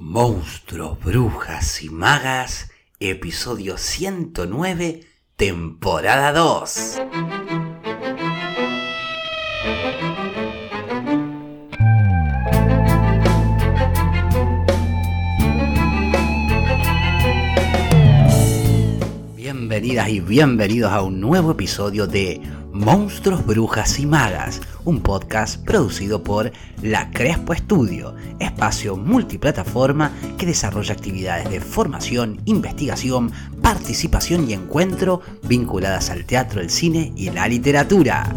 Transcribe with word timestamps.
Monstruos, 0.00 0.96
Brujas 1.00 1.82
y 1.82 1.90
Magas, 1.90 2.70
episodio 3.00 3.76
109, 3.76 5.00
temporada 5.34 6.32
2. 6.32 7.02
Bienvenidas 19.34 20.08
y 20.10 20.20
bienvenidos 20.20 20.92
a 20.92 21.02
un 21.02 21.20
nuevo 21.20 21.50
episodio 21.50 22.06
de 22.06 22.40
Monstruos, 22.78 23.44
Brujas 23.44 23.98
y 23.98 24.06
Magas, 24.06 24.60
un 24.84 25.00
podcast 25.00 25.60
producido 25.64 26.22
por 26.22 26.52
La 26.80 27.10
Crespo 27.10 27.52
Estudio, 27.52 28.14
espacio 28.38 28.96
multiplataforma 28.96 30.12
que 30.38 30.46
desarrolla 30.46 30.94
actividades 30.94 31.50
de 31.50 31.60
formación, 31.60 32.40
investigación, 32.44 33.32
participación 33.60 34.48
y 34.48 34.52
encuentro 34.52 35.22
vinculadas 35.42 36.10
al 36.10 36.24
teatro, 36.24 36.60
el 36.60 36.70
cine 36.70 37.12
y 37.16 37.30
la 37.30 37.48
literatura. 37.48 38.32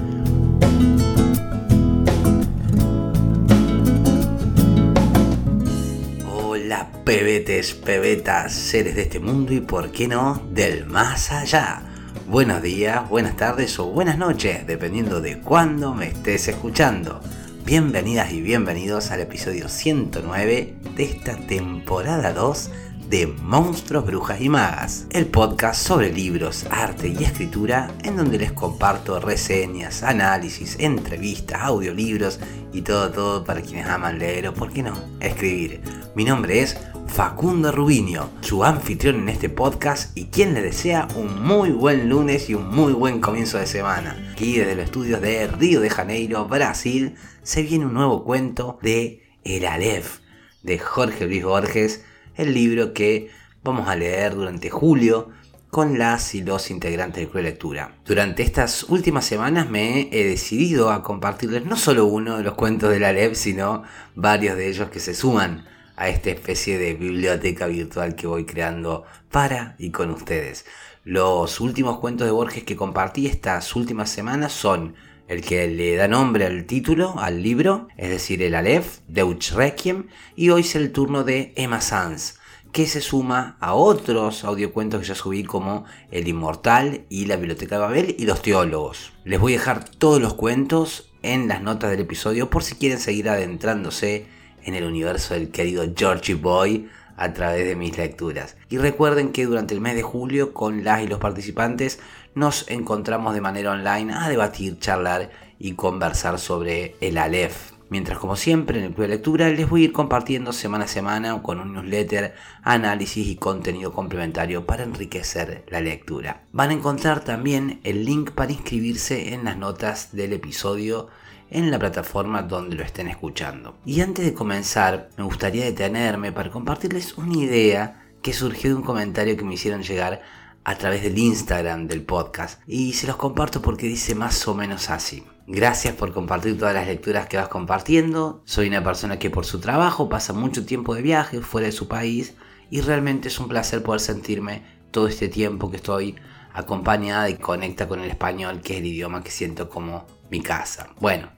Hola 6.34 6.90
pebetes, 7.05 7.76
pebetas, 7.76 8.54
seres 8.54 8.96
de 8.96 9.04
este 9.04 9.20
mundo 9.20 9.54
y 9.54 9.60
por 9.60 9.91
qué 9.91 10.08
no, 10.08 10.41
del 10.52 10.88
más 10.88 11.32
allá 11.32 11.84
buenos 12.31 12.62
días, 12.62 13.09
buenas 13.09 13.35
tardes 13.35 13.77
o 13.77 13.88
buenas 13.88 14.17
noches, 14.17 14.66
dependiendo 14.66 15.20
de 15.20 15.40
cuándo 15.40 15.94
me 15.94 16.08
estés 16.08 16.48
escuchando. 16.48 17.20
Bienvenidas 17.66 18.31
y 18.31 18.41
bienvenidos 18.41 19.12
al 19.12 19.20
episodio 19.20 19.67
109 19.67 20.76
de 20.95 21.04
esta 21.04 21.35
temporada 21.35 22.31
2 22.31 22.71
de 23.09 23.27
Monstruos, 23.27 24.05
Brujas 24.05 24.40
y 24.40 24.48
Magas, 24.48 25.07
el 25.12 25.26
podcast 25.26 25.85
sobre 25.85 26.13
libros, 26.13 26.65
arte 26.71 27.10
y 27.10 27.21
escritura 27.21 27.91
en 28.01 28.15
donde 28.15 28.38
les 28.38 28.54
comparto 28.54 29.20
reseñas, 29.20 30.01
análisis, 30.01 30.77
entrevistas, 30.79 31.60
audiolibros 31.62 32.40
y 32.71 32.84
todo, 32.84 33.12
todo 33.12 33.43
para 33.43 33.62
quienes 33.62 33.88
aman 33.88 34.20
leer 34.20 34.48
o, 34.48 34.54
por 34.54 34.71
qué 34.71 34.84
no, 34.84 34.93
escribir. 35.20 35.82
Mi 36.16 36.23
nombre 36.23 36.62
es 36.62 36.77
Facundo 37.12 37.73
Rubinio, 37.73 38.29
su 38.40 38.63
anfitrión 38.63 39.17
en 39.17 39.27
este 39.27 39.49
podcast 39.49 40.17
y 40.17 40.27
quien 40.27 40.54
le 40.54 40.62
desea 40.62 41.09
un 41.17 41.43
muy 41.43 41.71
buen 41.71 42.07
lunes 42.07 42.49
y 42.49 42.54
un 42.54 42.70
muy 42.70 42.93
buen 42.93 43.20
comienzo 43.20 43.57
de 43.57 43.67
semana. 43.67 44.31
Aquí 44.31 44.57
desde 44.57 44.76
los 44.76 44.85
estudios 44.85 45.20
de 45.20 45.45
Río 45.48 45.82
de 45.82 45.89
Janeiro, 45.89 46.48
Brasil, 46.48 47.15
se 47.43 47.63
viene 47.63 47.85
un 47.85 47.93
nuevo 47.93 48.23
cuento 48.23 48.79
de 48.82 49.23
El 49.43 49.65
Aleph, 49.65 50.20
de 50.63 50.79
Jorge 50.79 51.26
Luis 51.26 51.43
Borges, 51.43 52.05
el 52.37 52.54
libro 52.54 52.93
que 52.93 53.29
vamos 53.62 53.89
a 53.89 53.98
leer 53.98 54.34
durante 54.34 54.70
julio 54.70 55.32
con 55.70 55.99
las 55.99 56.34
y 56.34 56.41
los 56.43 56.71
integrantes 56.71 57.26
de 57.26 57.29
Cruel 57.29 57.43
Lectura. 57.43 57.98
Durante 58.05 58.41
estas 58.41 58.84
últimas 58.84 59.26
semanas 59.26 59.70
me 59.70 60.07
he 60.13 60.23
decidido 60.23 60.89
a 60.89 61.04
compartirles 61.04 61.65
no 61.65 61.76
solo 61.76 62.05
uno 62.05 62.37
de 62.37 62.43
los 62.43 62.54
cuentos 62.54 62.89
del 62.89 63.04
Aleph, 63.04 63.35
sino 63.35 63.84
varios 64.16 64.56
de 64.56 64.69
ellos 64.69 64.89
que 64.89 65.01
se 65.01 65.13
suman 65.13 65.66
a 66.02 66.09
esta 66.09 66.31
especie 66.31 66.80
de 66.80 66.96
biblioteca 66.96 67.68
virtual 67.68 68.16
que 68.16 68.25
voy 68.25 68.46
creando 68.46 69.03
para 69.30 69.75
y 69.78 69.91
con 69.91 70.09
ustedes. 70.09 70.66
Los 71.03 71.59
últimos 71.59 72.00
cuentos 72.00 72.25
de 72.25 72.31
Borges 72.31 72.63
que 72.63 72.75
compartí 72.75 73.28
estas 73.28 73.75
últimas 73.75 74.09
semanas 74.09 74.52
son 74.52 74.96
el 75.28 75.44
que 75.44 75.68
le 75.68 75.96
da 75.96 76.07
nombre 76.07 76.47
al 76.47 76.66
título, 76.66 77.19
al 77.19 77.44
libro, 77.44 77.88
es 77.97 78.09
decir, 78.09 78.41
el 78.41 78.56
Aleph, 78.56 78.97
Deutsch 79.07 79.52
Requiem, 79.52 80.07
y 80.35 80.50
hoy 80.50 80.62
es 80.62 80.75
el 80.75 80.91
turno 80.91 81.24
de 81.24 81.53
Emma 81.56 81.81
Sanz, 81.81 82.40
que 82.72 82.88
se 82.88 83.00
suma 83.00 83.57
a 83.59 83.75
otros 83.75 84.44
audiocuentos 84.44 85.02
que 85.02 85.07
ya 85.07 85.13
subí 85.13 85.44
como 85.44 85.85
El 86.09 86.28
Inmortal 86.28 87.06
y 87.09 87.28
La 87.28 87.35
Biblioteca 87.35 87.75
de 87.75 87.81
Babel 87.81 88.16
y 88.18 88.25
Los 88.25 88.41
Teólogos. 88.41 89.13
Les 89.24 89.40
voy 89.40 89.53
a 89.53 89.57
dejar 89.57 89.88
todos 89.88 90.19
los 90.19 90.33
cuentos 90.33 91.12
en 91.22 91.47
las 91.47 91.62
notas 91.62 91.91
del 91.91 92.00
episodio 92.00 92.50
por 92.50 92.63
si 92.63 92.73
quieren 92.73 92.97
seguir 92.97 93.29
adentrándose 93.29 94.41
en 94.63 94.75
el 94.75 94.83
universo 94.83 95.33
del 95.33 95.51
querido 95.51 95.83
Georgie 95.95 96.35
Boy 96.35 96.89
a 97.17 97.33
través 97.33 97.66
de 97.66 97.75
mis 97.75 97.97
lecturas. 97.97 98.55
Y 98.69 98.77
recuerden 98.77 99.31
que 99.31 99.45
durante 99.45 99.73
el 99.73 99.81
mes 99.81 99.95
de 99.95 100.01
julio 100.01 100.53
con 100.53 100.83
las 100.83 101.03
y 101.03 101.07
los 101.07 101.19
participantes 101.19 101.99
nos 102.33 102.69
encontramos 102.69 103.33
de 103.33 103.41
manera 103.41 103.71
online 103.71 104.13
a 104.13 104.29
debatir, 104.29 104.79
charlar 104.79 105.29
y 105.59 105.73
conversar 105.73 106.39
sobre 106.39 106.95
el 107.01 107.17
Aleph. 107.17 107.73
Mientras 107.89 108.19
como 108.19 108.38
siempre 108.38 108.79
en 108.79 108.85
el 108.85 108.94
club 108.94 109.01
de 109.01 109.16
lectura 109.16 109.50
les 109.50 109.69
voy 109.69 109.81
a 109.81 109.85
ir 109.85 109.91
compartiendo 109.91 110.53
semana 110.53 110.85
a 110.85 110.88
semana 110.88 111.44
con 111.44 111.59
un 111.59 111.73
newsletter, 111.73 112.33
análisis 112.63 113.27
y 113.27 113.35
contenido 113.35 113.91
complementario 113.91 114.66
para 114.66 114.83
enriquecer 114.83 115.66
la 115.69 115.81
lectura. 115.81 116.45
Van 116.53 116.69
a 116.69 116.73
encontrar 116.73 117.19
también 117.19 117.81
el 117.83 118.05
link 118.05 118.31
para 118.31 118.53
inscribirse 118.53 119.33
en 119.33 119.44
las 119.44 119.57
notas 119.57 120.16
del 120.16 120.31
episodio 120.31 121.09
en 121.51 121.69
la 121.69 121.78
plataforma 121.78 122.41
donde 122.41 122.75
lo 122.75 122.84
estén 122.84 123.07
escuchando. 123.07 123.78
Y 123.85 124.01
antes 124.01 124.25
de 124.25 124.34
comenzar, 124.34 125.09
me 125.17 125.23
gustaría 125.23 125.66
detenerme 125.66 126.31
para 126.31 126.50
compartirles 126.50 127.17
una 127.17 127.38
idea 127.38 128.07
que 128.23 128.34
surgió 128.34 128.69
de 128.72 128.78
un 128.78 128.84
comentario 128.84 129.38
que 129.38 129.44
me 129.44 129.53
hicieron 129.53 129.84
llegar 129.84 130.22
a 130.63 130.75
través 130.75 131.03
del 131.03 131.17
Instagram 131.17 131.88
del 131.88 132.03
podcast. 132.03 132.62
Y 132.67 132.94
se 132.94 133.07
los 133.07 133.17
comparto 133.17 133.62
porque 133.62 133.88
dice 133.88 134.16
más 134.16 134.47
o 134.47 134.56
menos 134.56 134.89
así. 134.89 135.23
Gracias 135.47 135.95
por 135.95 136.13
compartir 136.13 136.57
todas 136.57 136.73
las 136.73 136.88
lecturas 136.88 137.28
que 137.28 137.38
vas 137.38 137.50
compartiendo. 137.50 138.41
Soy 138.45 138.68
una 138.68 138.83
persona 138.83 139.19
que 139.19 139.29
por 139.29 139.45
su 139.45 139.59
trabajo 139.59 140.07
pasa 140.07 140.33
mucho 140.33 140.66
tiempo 140.66 140.95
de 140.95 141.01
viaje 141.01 141.41
fuera 141.41 141.68
de 141.68 141.73
su 141.73 141.88
país 141.88 142.35
y 142.69 142.81
realmente 142.81 143.28
es 143.28 143.39
un 143.39 143.50
placer 143.50 143.83
poder 143.83 144.00
sentirme 144.00 144.63
todo 144.91 145.07
este 145.07 145.28
tiempo 145.28 145.69
que 145.69 145.78
estoy 145.78 146.16
acompañada 146.53 147.29
y 147.29 147.35
conecta 147.35 147.88
con 147.88 148.00
el 148.01 148.09
español, 148.09 148.62
que 148.62 148.73
es 148.73 148.79
el 148.79 148.85
idioma 148.85 149.23
que 149.23 149.31
siento 149.31 149.69
como 149.69 150.06
mi 150.29 150.41
casa. 150.41 150.89
Bueno, 151.00 151.29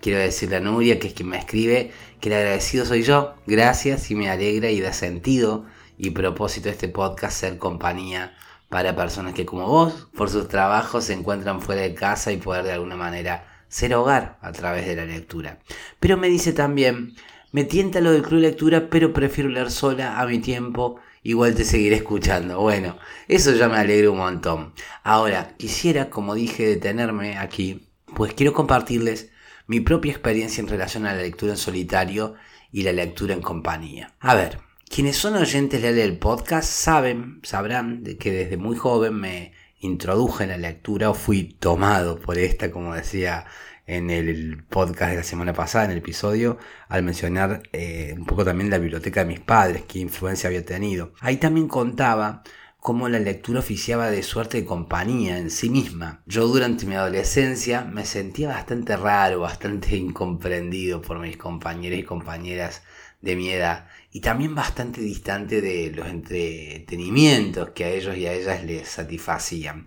Quiero 0.00 0.20
decirle 0.20 0.56
a 0.56 0.60
Nuria, 0.60 1.00
que 1.00 1.08
es 1.08 1.14
quien 1.14 1.28
me 1.28 1.38
escribe, 1.38 1.90
que 2.20 2.28
el 2.28 2.36
agradecido 2.36 2.86
soy 2.86 3.02
yo. 3.02 3.34
Gracias 3.46 4.10
y 4.10 4.14
me 4.14 4.30
alegra 4.30 4.70
y 4.70 4.80
da 4.80 4.92
sentido 4.92 5.66
y 5.96 6.10
propósito 6.10 6.68
este 6.68 6.88
podcast 6.88 7.40
ser 7.40 7.58
compañía 7.58 8.36
para 8.68 8.94
personas 8.94 9.34
que 9.34 9.44
como 9.44 9.66
vos, 9.66 10.08
por 10.14 10.30
sus 10.30 10.46
trabajos, 10.46 11.04
se 11.04 11.14
encuentran 11.14 11.60
fuera 11.60 11.82
de 11.82 11.94
casa 11.94 12.30
y 12.30 12.36
poder 12.36 12.64
de 12.64 12.72
alguna 12.72 12.96
manera 12.96 13.48
ser 13.68 13.94
hogar 13.94 14.38
a 14.40 14.52
través 14.52 14.86
de 14.86 14.94
la 14.94 15.04
lectura. 15.04 15.58
Pero 15.98 16.16
me 16.16 16.28
dice 16.28 16.52
también, 16.52 17.14
me 17.50 17.64
tienta 17.64 18.00
lo 18.00 18.12
del 18.12 18.22
club 18.22 18.40
lectura, 18.40 18.88
pero 18.90 19.12
prefiero 19.12 19.50
leer 19.50 19.70
sola 19.70 20.20
a 20.20 20.26
mi 20.26 20.38
tiempo, 20.38 21.00
igual 21.24 21.54
te 21.54 21.64
seguiré 21.64 21.96
escuchando. 21.96 22.60
Bueno, 22.60 22.98
eso 23.26 23.52
ya 23.52 23.68
me 23.68 23.78
alegra 23.78 24.10
un 24.10 24.18
montón. 24.18 24.74
Ahora, 25.02 25.54
quisiera, 25.56 26.08
como 26.08 26.34
dije, 26.34 26.66
detenerme 26.66 27.36
aquí, 27.36 27.88
pues 28.14 28.34
quiero 28.34 28.52
compartirles 28.52 29.30
mi 29.68 29.80
propia 29.80 30.10
experiencia 30.10 30.60
en 30.60 30.68
relación 30.68 31.06
a 31.06 31.14
la 31.14 31.22
lectura 31.22 31.52
en 31.52 31.58
solitario 31.58 32.34
y 32.72 32.82
la 32.82 32.92
lectura 32.92 33.34
en 33.34 33.42
compañía. 33.42 34.14
A 34.18 34.34
ver, 34.34 34.58
quienes 34.88 35.16
son 35.16 35.36
oyentes 35.36 35.80
del 35.82 36.18
podcast 36.18 36.68
saben, 36.68 37.40
sabrán 37.44 38.02
de 38.02 38.16
que 38.16 38.32
desde 38.32 38.56
muy 38.56 38.76
joven 38.76 39.14
me 39.14 39.52
introduje 39.80 40.44
en 40.44 40.50
la 40.50 40.56
lectura 40.56 41.10
o 41.10 41.14
fui 41.14 41.44
tomado 41.44 42.18
por 42.18 42.38
esta, 42.38 42.70
como 42.70 42.94
decía 42.94 43.44
en 43.86 44.10
el 44.10 44.64
podcast 44.64 45.10
de 45.10 45.16
la 45.18 45.22
semana 45.22 45.52
pasada, 45.52 45.84
en 45.84 45.92
el 45.92 45.98
episodio, 45.98 46.58
al 46.88 47.02
mencionar 47.02 47.62
eh, 47.72 48.14
un 48.16 48.26
poco 48.26 48.44
también 48.44 48.70
la 48.70 48.78
biblioteca 48.78 49.20
de 49.20 49.26
mis 49.26 49.40
padres, 49.40 49.84
qué 49.86 49.98
influencia 49.98 50.48
había 50.48 50.64
tenido. 50.64 51.12
Ahí 51.20 51.36
también 51.36 51.68
contaba 51.68 52.42
cómo 52.80 53.08
la 53.08 53.18
lectura 53.18 53.60
oficiaba 53.60 54.10
de 54.10 54.22
suerte 54.22 54.58
de 54.58 54.66
compañía 54.66 55.38
en 55.38 55.50
sí 55.50 55.68
misma. 55.68 56.22
Yo 56.26 56.46
durante 56.46 56.86
mi 56.86 56.94
adolescencia 56.94 57.84
me 57.84 58.06
sentía 58.06 58.48
bastante 58.48 58.96
raro, 58.96 59.40
bastante 59.40 59.96
incomprendido 59.96 61.02
por 61.02 61.18
mis 61.18 61.36
compañeros 61.36 61.98
y 61.98 62.04
compañeras 62.04 62.82
de 63.20 63.36
mi 63.36 63.50
edad 63.50 63.88
y 64.12 64.20
también 64.20 64.54
bastante 64.54 65.00
distante 65.00 65.60
de 65.60 65.90
los 65.90 66.06
entretenimientos 66.06 67.70
que 67.70 67.84
a 67.84 67.88
ellos 67.90 68.16
y 68.16 68.26
a 68.26 68.32
ellas 68.32 68.64
les 68.64 68.88
satisfacían. 68.88 69.86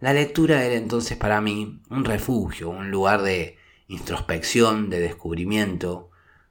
La 0.00 0.12
lectura 0.12 0.62
era 0.64 0.74
entonces 0.74 1.16
para 1.16 1.40
mí 1.40 1.80
un 1.88 2.04
refugio, 2.04 2.68
un 2.68 2.90
lugar 2.90 3.22
de 3.22 3.56
introspección, 3.88 4.90
de 4.90 5.00
descubrimiento, 5.00 6.10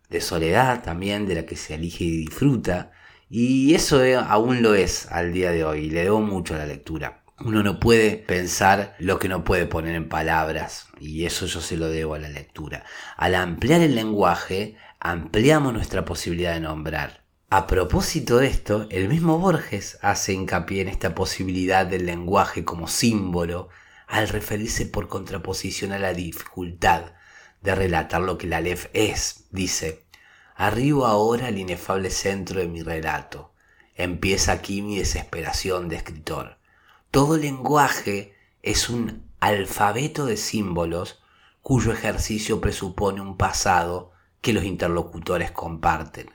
de 0.09 0.21
soledad 0.21 0.83
también, 0.83 1.27
de 1.27 1.35
la 1.35 1.45
que 1.45 1.55
se 1.55 1.75
elige 1.75 2.05
y 2.05 2.17
disfruta, 2.17 2.91
y 3.37 3.75
eso 3.75 4.01
eh, 4.01 4.15
aún 4.15 4.61
lo 4.61 4.75
es 4.75 5.11
al 5.11 5.33
día 5.33 5.51
de 5.51 5.65
hoy, 5.65 5.89
le 5.89 6.03
debo 6.03 6.21
mucho 6.21 6.55
a 6.55 6.57
la 6.57 6.65
lectura. 6.65 7.25
Uno 7.43 7.63
no 7.63 7.81
puede 7.81 8.15
pensar 8.15 8.95
lo 8.97 9.19
que 9.19 9.27
no 9.27 9.43
puede 9.43 9.65
poner 9.65 9.93
en 9.93 10.07
palabras, 10.07 10.87
y 11.01 11.25
eso 11.25 11.45
yo 11.45 11.59
se 11.59 11.75
lo 11.75 11.89
debo 11.89 12.13
a 12.13 12.19
la 12.19 12.29
lectura. 12.29 12.85
Al 13.17 13.35
ampliar 13.35 13.81
el 13.81 13.93
lenguaje, 13.93 14.77
ampliamos 15.01 15.73
nuestra 15.73 16.05
posibilidad 16.05 16.53
de 16.53 16.61
nombrar. 16.61 17.25
A 17.49 17.67
propósito 17.67 18.37
de 18.37 18.47
esto, 18.47 18.87
el 18.89 19.09
mismo 19.09 19.37
Borges 19.37 19.99
hace 20.01 20.31
hincapié 20.31 20.83
en 20.83 20.87
esta 20.87 21.13
posibilidad 21.13 21.85
del 21.85 22.05
lenguaje 22.05 22.63
como 22.63 22.87
símbolo 22.87 23.67
al 24.07 24.29
referirse 24.29 24.85
por 24.85 25.09
contraposición 25.09 25.91
a 25.91 25.99
la 25.99 26.13
dificultad 26.13 27.11
de 27.61 27.75
relatar 27.75 28.21
lo 28.21 28.37
que 28.37 28.47
la 28.47 28.57
Aleph 28.57 28.85
es. 28.93 29.47
Dice, 29.51 30.04
Arribo 30.57 31.05
ahora 31.05 31.47
al 31.47 31.57
inefable 31.57 32.09
centro 32.09 32.61
de 32.61 32.67
mi 32.67 32.81
relato. 32.81 33.51
Empieza 33.93 34.53
aquí 34.53 34.81
mi 34.81 34.97
desesperación 34.97 35.89
de 35.89 35.97
escritor. 35.97 36.57
Todo 37.11 37.37
lenguaje 37.37 38.33
es 38.63 38.89
un 38.89 39.29
alfabeto 39.41 40.25
de 40.25 40.37
símbolos 40.37 41.21
cuyo 41.61 41.91
ejercicio 41.91 42.61
presupone 42.61 43.19
un 43.19 43.35
pasado 43.35 44.13
que 44.39 44.53
los 44.53 44.63
interlocutores 44.63 45.51
comparten. 45.51 46.29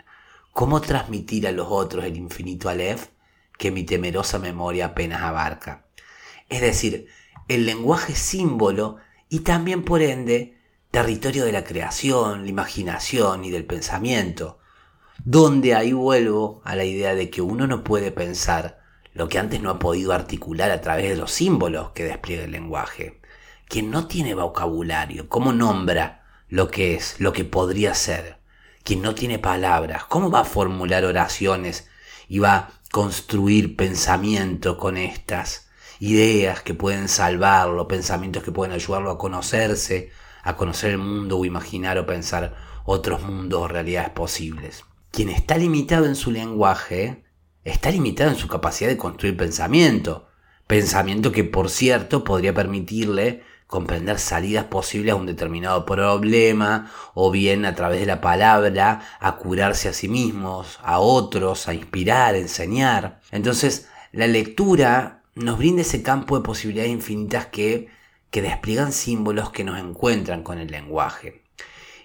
¿Cómo 0.52 0.82
transmitir 0.82 1.46
a 1.46 1.52
los 1.52 1.68
otros 1.70 2.04
el 2.04 2.18
infinito 2.18 2.68
Aleph 2.68 3.08
que 3.56 3.70
mi 3.70 3.84
temerosa 3.84 4.38
memoria 4.38 4.86
apenas 4.86 5.22
abarca? 5.22 5.86
Es 6.50 6.60
decir, 6.60 7.06
el 7.48 7.64
lenguaje 7.64 8.14
símbolo 8.14 8.98
y 9.30 9.40
también 9.40 9.82
por 9.82 10.02
ende 10.02 10.59
territorio 10.90 11.44
de 11.44 11.52
la 11.52 11.64
creación, 11.64 12.42
la 12.44 12.50
imaginación 12.50 13.44
y 13.44 13.50
del 13.50 13.64
pensamiento, 13.64 14.58
donde 15.24 15.74
ahí 15.74 15.92
vuelvo 15.92 16.60
a 16.64 16.74
la 16.74 16.84
idea 16.84 17.14
de 17.14 17.30
que 17.30 17.42
uno 17.42 17.66
no 17.66 17.84
puede 17.84 18.10
pensar 18.10 18.80
lo 19.12 19.28
que 19.28 19.38
antes 19.38 19.60
no 19.60 19.70
ha 19.70 19.78
podido 19.78 20.12
articular 20.12 20.70
a 20.70 20.80
través 20.80 21.08
de 21.08 21.16
los 21.16 21.30
símbolos 21.30 21.90
que 21.90 22.04
despliega 22.04 22.44
el 22.44 22.52
lenguaje. 22.52 23.20
Quien 23.68 23.90
no 23.90 24.06
tiene 24.06 24.34
vocabulario, 24.34 25.28
¿cómo 25.28 25.52
nombra 25.52 26.24
lo 26.48 26.68
que 26.68 26.94
es, 26.94 27.20
lo 27.20 27.32
que 27.32 27.44
podría 27.44 27.94
ser? 27.94 28.38
Quien 28.82 29.02
no 29.02 29.14
tiene 29.14 29.38
palabras, 29.38 30.04
¿cómo 30.04 30.30
va 30.30 30.40
a 30.40 30.44
formular 30.44 31.04
oraciones 31.04 31.88
y 32.28 32.38
va 32.38 32.54
a 32.54 32.72
construir 32.90 33.76
pensamiento 33.76 34.78
con 34.78 34.96
estas? 34.96 35.68
Ideas 36.00 36.62
que 36.62 36.74
pueden 36.74 37.08
salvarlo, 37.08 37.86
pensamientos 37.86 38.42
que 38.42 38.52
pueden 38.52 38.72
ayudarlo 38.72 39.10
a 39.10 39.18
conocerse, 39.18 40.10
a 40.42 40.56
conocer 40.56 40.90
el 40.92 40.98
mundo 40.98 41.38
o 41.38 41.44
imaginar 41.44 41.98
o 41.98 42.06
pensar 42.06 42.56
otros 42.84 43.22
mundos 43.22 43.62
o 43.62 43.68
realidades 43.68 44.10
posibles. 44.10 44.84
Quien 45.10 45.28
está 45.28 45.56
limitado 45.56 46.06
en 46.06 46.16
su 46.16 46.30
lenguaje, 46.30 47.24
está 47.64 47.90
limitado 47.90 48.30
en 48.30 48.36
su 48.36 48.48
capacidad 48.48 48.88
de 48.88 48.96
construir 48.96 49.36
pensamiento. 49.36 50.28
Pensamiento 50.66 51.32
que, 51.32 51.44
por 51.44 51.68
cierto, 51.68 52.24
podría 52.24 52.54
permitirle 52.54 53.42
comprender 53.66 54.18
salidas 54.18 54.64
posibles 54.64 55.12
a 55.12 55.16
un 55.16 55.26
determinado 55.26 55.86
problema, 55.86 56.90
o 57.14 57.30
bien 57.30 57.64
a 57.64 57.76
través 57.76 58.00
de 58.00 58.06
la 58.06 58.20
palabra, 58.20 59.02
a 59.20 59.36
curarse 59.36 59.88
a 59.88 59.92
sí 59.92 60.08
mismos, 60.08 60.80
a 60.82 60.98
otros, 60.98 61.68
a 61.68 61.74
inspirar, 61.74 62.34
a 62.34 62.38
enseñar. 62.38 63.20
Entonces, 63.30 63.88
la 64.10 64.26
lectura 64.26 65.22
nos 65.36 65.58
brinda 65.58 65.82
ese 65.82 66.02
campo 66.02 66.36
de 66.36 66.44
posibilidades 66.44 66.90
infinitas 66.90 67.46
que 67.46 67.88
que 68.30 68.42
despliegan 68.42 68.92
símbolos 68.92 69.50
que 69.50 69.64
nos 69.64 69.78
encuentran 69.78 70.42
con 70.42 70.58
el 70.58 70.70
lenguaje. 70.70 71.42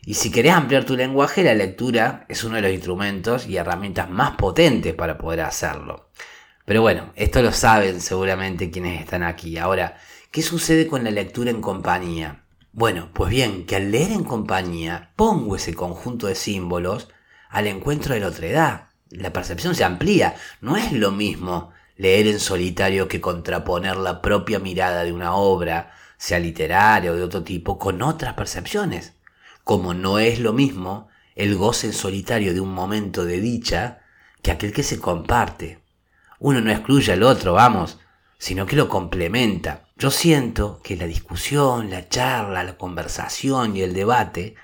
Y 0.06 0.16
si 0.16 0.32
querés 0.32 0.54
ampliar 0.54 0.86
tu 0.86 0.96
lenguaje, 0.96 1.44
la 1.44 1.56
lectura 1.56 2.26
es 2.30 2.44
uno 2.44 2.58
de 2.58 2.62
los 2.62 2.72
instrumentos 2.72 3.48
y 3.48 3.58
herramientas 3.58 4.10
más 4.10 4.36
potentes 4.36 4.94
para 4.94 5.18
poder 5.18 5.42
hacerlo. 5.42 6.10
Pero 6.66 6.82
bueno, 6.82 7.12
esto 7.16 7.42
lo 7.42 7.52
saben 7.52 8.02
seguramente 8.02 8.70
quienes 8.70 9.02
están 9.02 9.24
aquí. 9.24 9.58
Ahora, 9.58 9.98
¿qué 10.32 10.42
sucede 10.42 10.88
con 10.88 11.04
la 11.04 11.12
lectura 11.12 11.50
en 11.50 11.62
compañía? 11.62 12.44
Bueno, 12.72 13.10
pues 13.14 13.32
bien, 13.32 13.66
que 13.66 13.78
al 13.78 13.92
leer 13.92 14.12
en 14.12 14.24
compañía 14.24 15.12
pongo 15.16 15.56
ese 15.56 15.74
conjunto 15.74 16.28
de 16.28 16.36
símbolos 16.36 17.08
al 17.50 17.68
encuentro 17.68 18.14
de 18.14 18.20
la 18.20 18.28
otredad. 18.28 18.88
La 19.10 19.32
percepción 19.32 19.76
se 19.76 19.84
amplía. 19.84 20.36
No 20.62 20.76
es 20.76 20.92
lo 20.92 21.12
mismo 21.12 21.72
leer 21.98 22.28
en 22.28 22.40
solitario 22.40 23.08
que 23.08 23.22
contraponer 23.22 23.96
la 23.96 24.22
propia 24.22 24.60
mirada 24.60 25.04
de 25.04 25.14
una 25.14 25.36
obra 25.36 25.94
sea 26.18 26.40
literaria 26.40 27.12
o 27.12 27.16
de 27.16 27.24
otro 27.24 27.44
tipo, 27.44 27.78
con 27.78 28.02
otras 28.02 28.34
percepciones. 28.34 29.14
Como 29.64 29.94
no 29.94 30.20
es 30.20 30.40
lo 30.40 30.54
mismo 30.54 31.08
el 31.36 31.56
goce 31.56 31.88
en 31.88 31.94
solitario 31.94 32.54
de 32.54 32.62
un 32.62 32.74
momento 32.74 33.26
de 33.26 33.42
dicha 33.42 34.00
que 34.42 34.52
aquel 34.52 34.72
que 34.72 34.84
se 34.84 35.00
comparte. 35.00 35.80
Uno 36.40 36.62
no 36.62 36.72
excluye 36.72 37.12
al 37.12 37.24
otro, 37.24 37.54
vamos, 37.54 38.00
sino 38.38 38.66
que 38.66 38.76
lo 38.76 38.90
complementa. 38.90 39.88
Yo 39.98 40.12
siento 40.12 40.82
que 40.84 40.96
la 40.96 41.08
discusión, 41.08 41.90
la 41.90 42.08
charla, 42.10 42.64
la 42.64 42.78
conversación 42.78 43.76
y 43.76 43.82
el 43.82 43.94
debate 43.94 44.56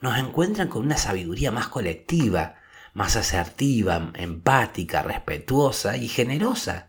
nos 0.00 0.18
encuentran 0.18 0.68
con 0.68 0.84
una 0.84 0.96
sabiduría 0.96 1.50
más 1.50 1.68
colectiva, 1.68 2.56
más 2.94 3.16
asertiva, 3.16 4.12
empática, 4.14 5.02
respetuosa 5.02 5.96
y 5.96 6.08
generosa. 6.08 6.88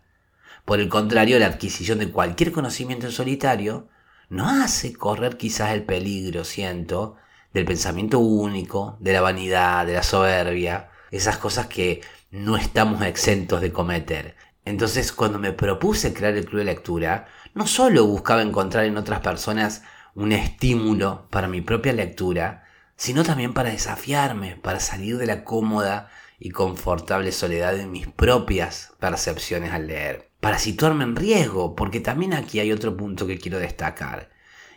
Por 0.64 0.80
el 0.80 0.88
contrario, 0.88 1.38
la 1.38 1.46
adquisición 1.46 1.98
de 1.98 2.10
cualquier 2.10 2.52
conocimiento 2.52 3.06
en 3.06 3.12
solitario 3.12 3.88
no 4.28 4.48
hace 4.48 4.92
correr 4.92 5.36
quizás 5.36 5.72
el 5.72 5.84
peligro, 5.84 6.44
siento, 6.44 7.16
del 7.52 7.64
pensamiento 7.64 8.18
único, 8.18 8.96
de 9.00 9.12
la 9.12 9.20
vanidad, 9.20 9.86
de 9.86 9.94
la 9.94 10.02
soberbia, 10.02 10.90
esas 11.10 11.38
cosas 11.38 11.66
que 11.66 12.02
no 12.30 12.56
estamos 12.56 13.02
exentos 13.02 13.60
de 13.60 13.72
cometer. 13.72 14.36
Entonces, 14.64 15.12
cuando 15.12 15.38
me 15.38 15.52
propuse 15.52 16.12
crear 16.12 16.34
el 16.36 16.44
club 16.44 16.58
de 16.58 16.66
lectura, 16.66 17.26
no 17.54 17.66
solo 17.66 18.06
buscaba 18.06 18.42
encontrar 18.42 18.84
en 18.84 18.98
otras 18.98 19.20
personas 19.20 19.82
un 20.14 20.32
estímulo 20.32 21.26
para 21.30 21.48
mi 21.48 21.62
propia 21.62 21.94
lectura, 21.94 22.64
sino 22.96 23.24
también 23.24 23.54
para 23.54 23.70
desafiarme, 23.70 24.56
para 24.56 24.80
salir 24.80 25.16
de 25.16 25.26
la 25.26 25.44
cómoda 25.44 26.10
y 26.38 26.50
confortable 26.50 27.32
soledad 27.32 27.74
de 27.74 27.86
mis 27.86 28.08
propias 28.08 28.92
percepciones 29.00 29.72
al 29.72 29.86
leer 29.86 30.27
para 30.40 30.58
situarme 30.58 31.04
en 31.04 31.16
riesgo, 31.16 31.74
porque 31.74 32.00
también 32.00 32.34
aquí 32.34 32.60
hay 32.60 32.72
otro 32.72 32.96
punto 32.96 33.26
que 33.26 33.38
quiero 33.38 33.58
destacar. 33.58 34.30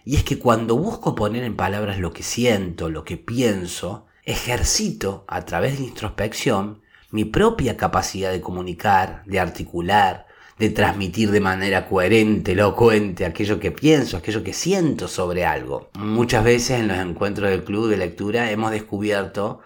Y 0.04 0.16
es 0.16 0.24
que 0.24 0.40
cuando 0.40 0.78
busco 0.78 1.14
poner 1.14 1.44
en 1.44 1.56
palabras 1.56 2.00
lo 2.00 2.12
que 2.12 2.24
siento, 2.24 2.90
lo 2.90 3.04
que 3.04 3.18
pienso, 3.18 4.08
ejercito 4.24 5.26
a 5.28 5.46
través 5.46 5.78
de 5.78 5.86
introspección 5.86 6.82
mi 7.12 7.26
propia 7.26 7.78
capacidad 7.78 8.32
de 8.32 8.42
comunicar, 8.42 9.24
de 9.26 9.40
articular, 9.40 10.28
de 10.58 10.70
transmitir 10.70 11.32
de 11.32 11.42
manera 11.42 11.88
coherente, 11.88 12.54
elocuente 12.54 13.26
aquello 13.26 13.60
que 13.60 13.72
pienso, 13.72 14.18
aquello 14.18 14.44
que 14.44 14.54
siento 14.54 15.08
sobre 15.08 15.46
algo. 15.46 15.90
Muchas 15.96 16.44
veces 16.44 16.80
en 16.80 16.88
los 16.88 16.98
encuentros 16.98 17.50
del 17.50 17.64
club 17.64 17.90
de 17.90 17.98
lectura 17.98 18.52
hemos 18.52 18.72
descubierto 18.72 19.60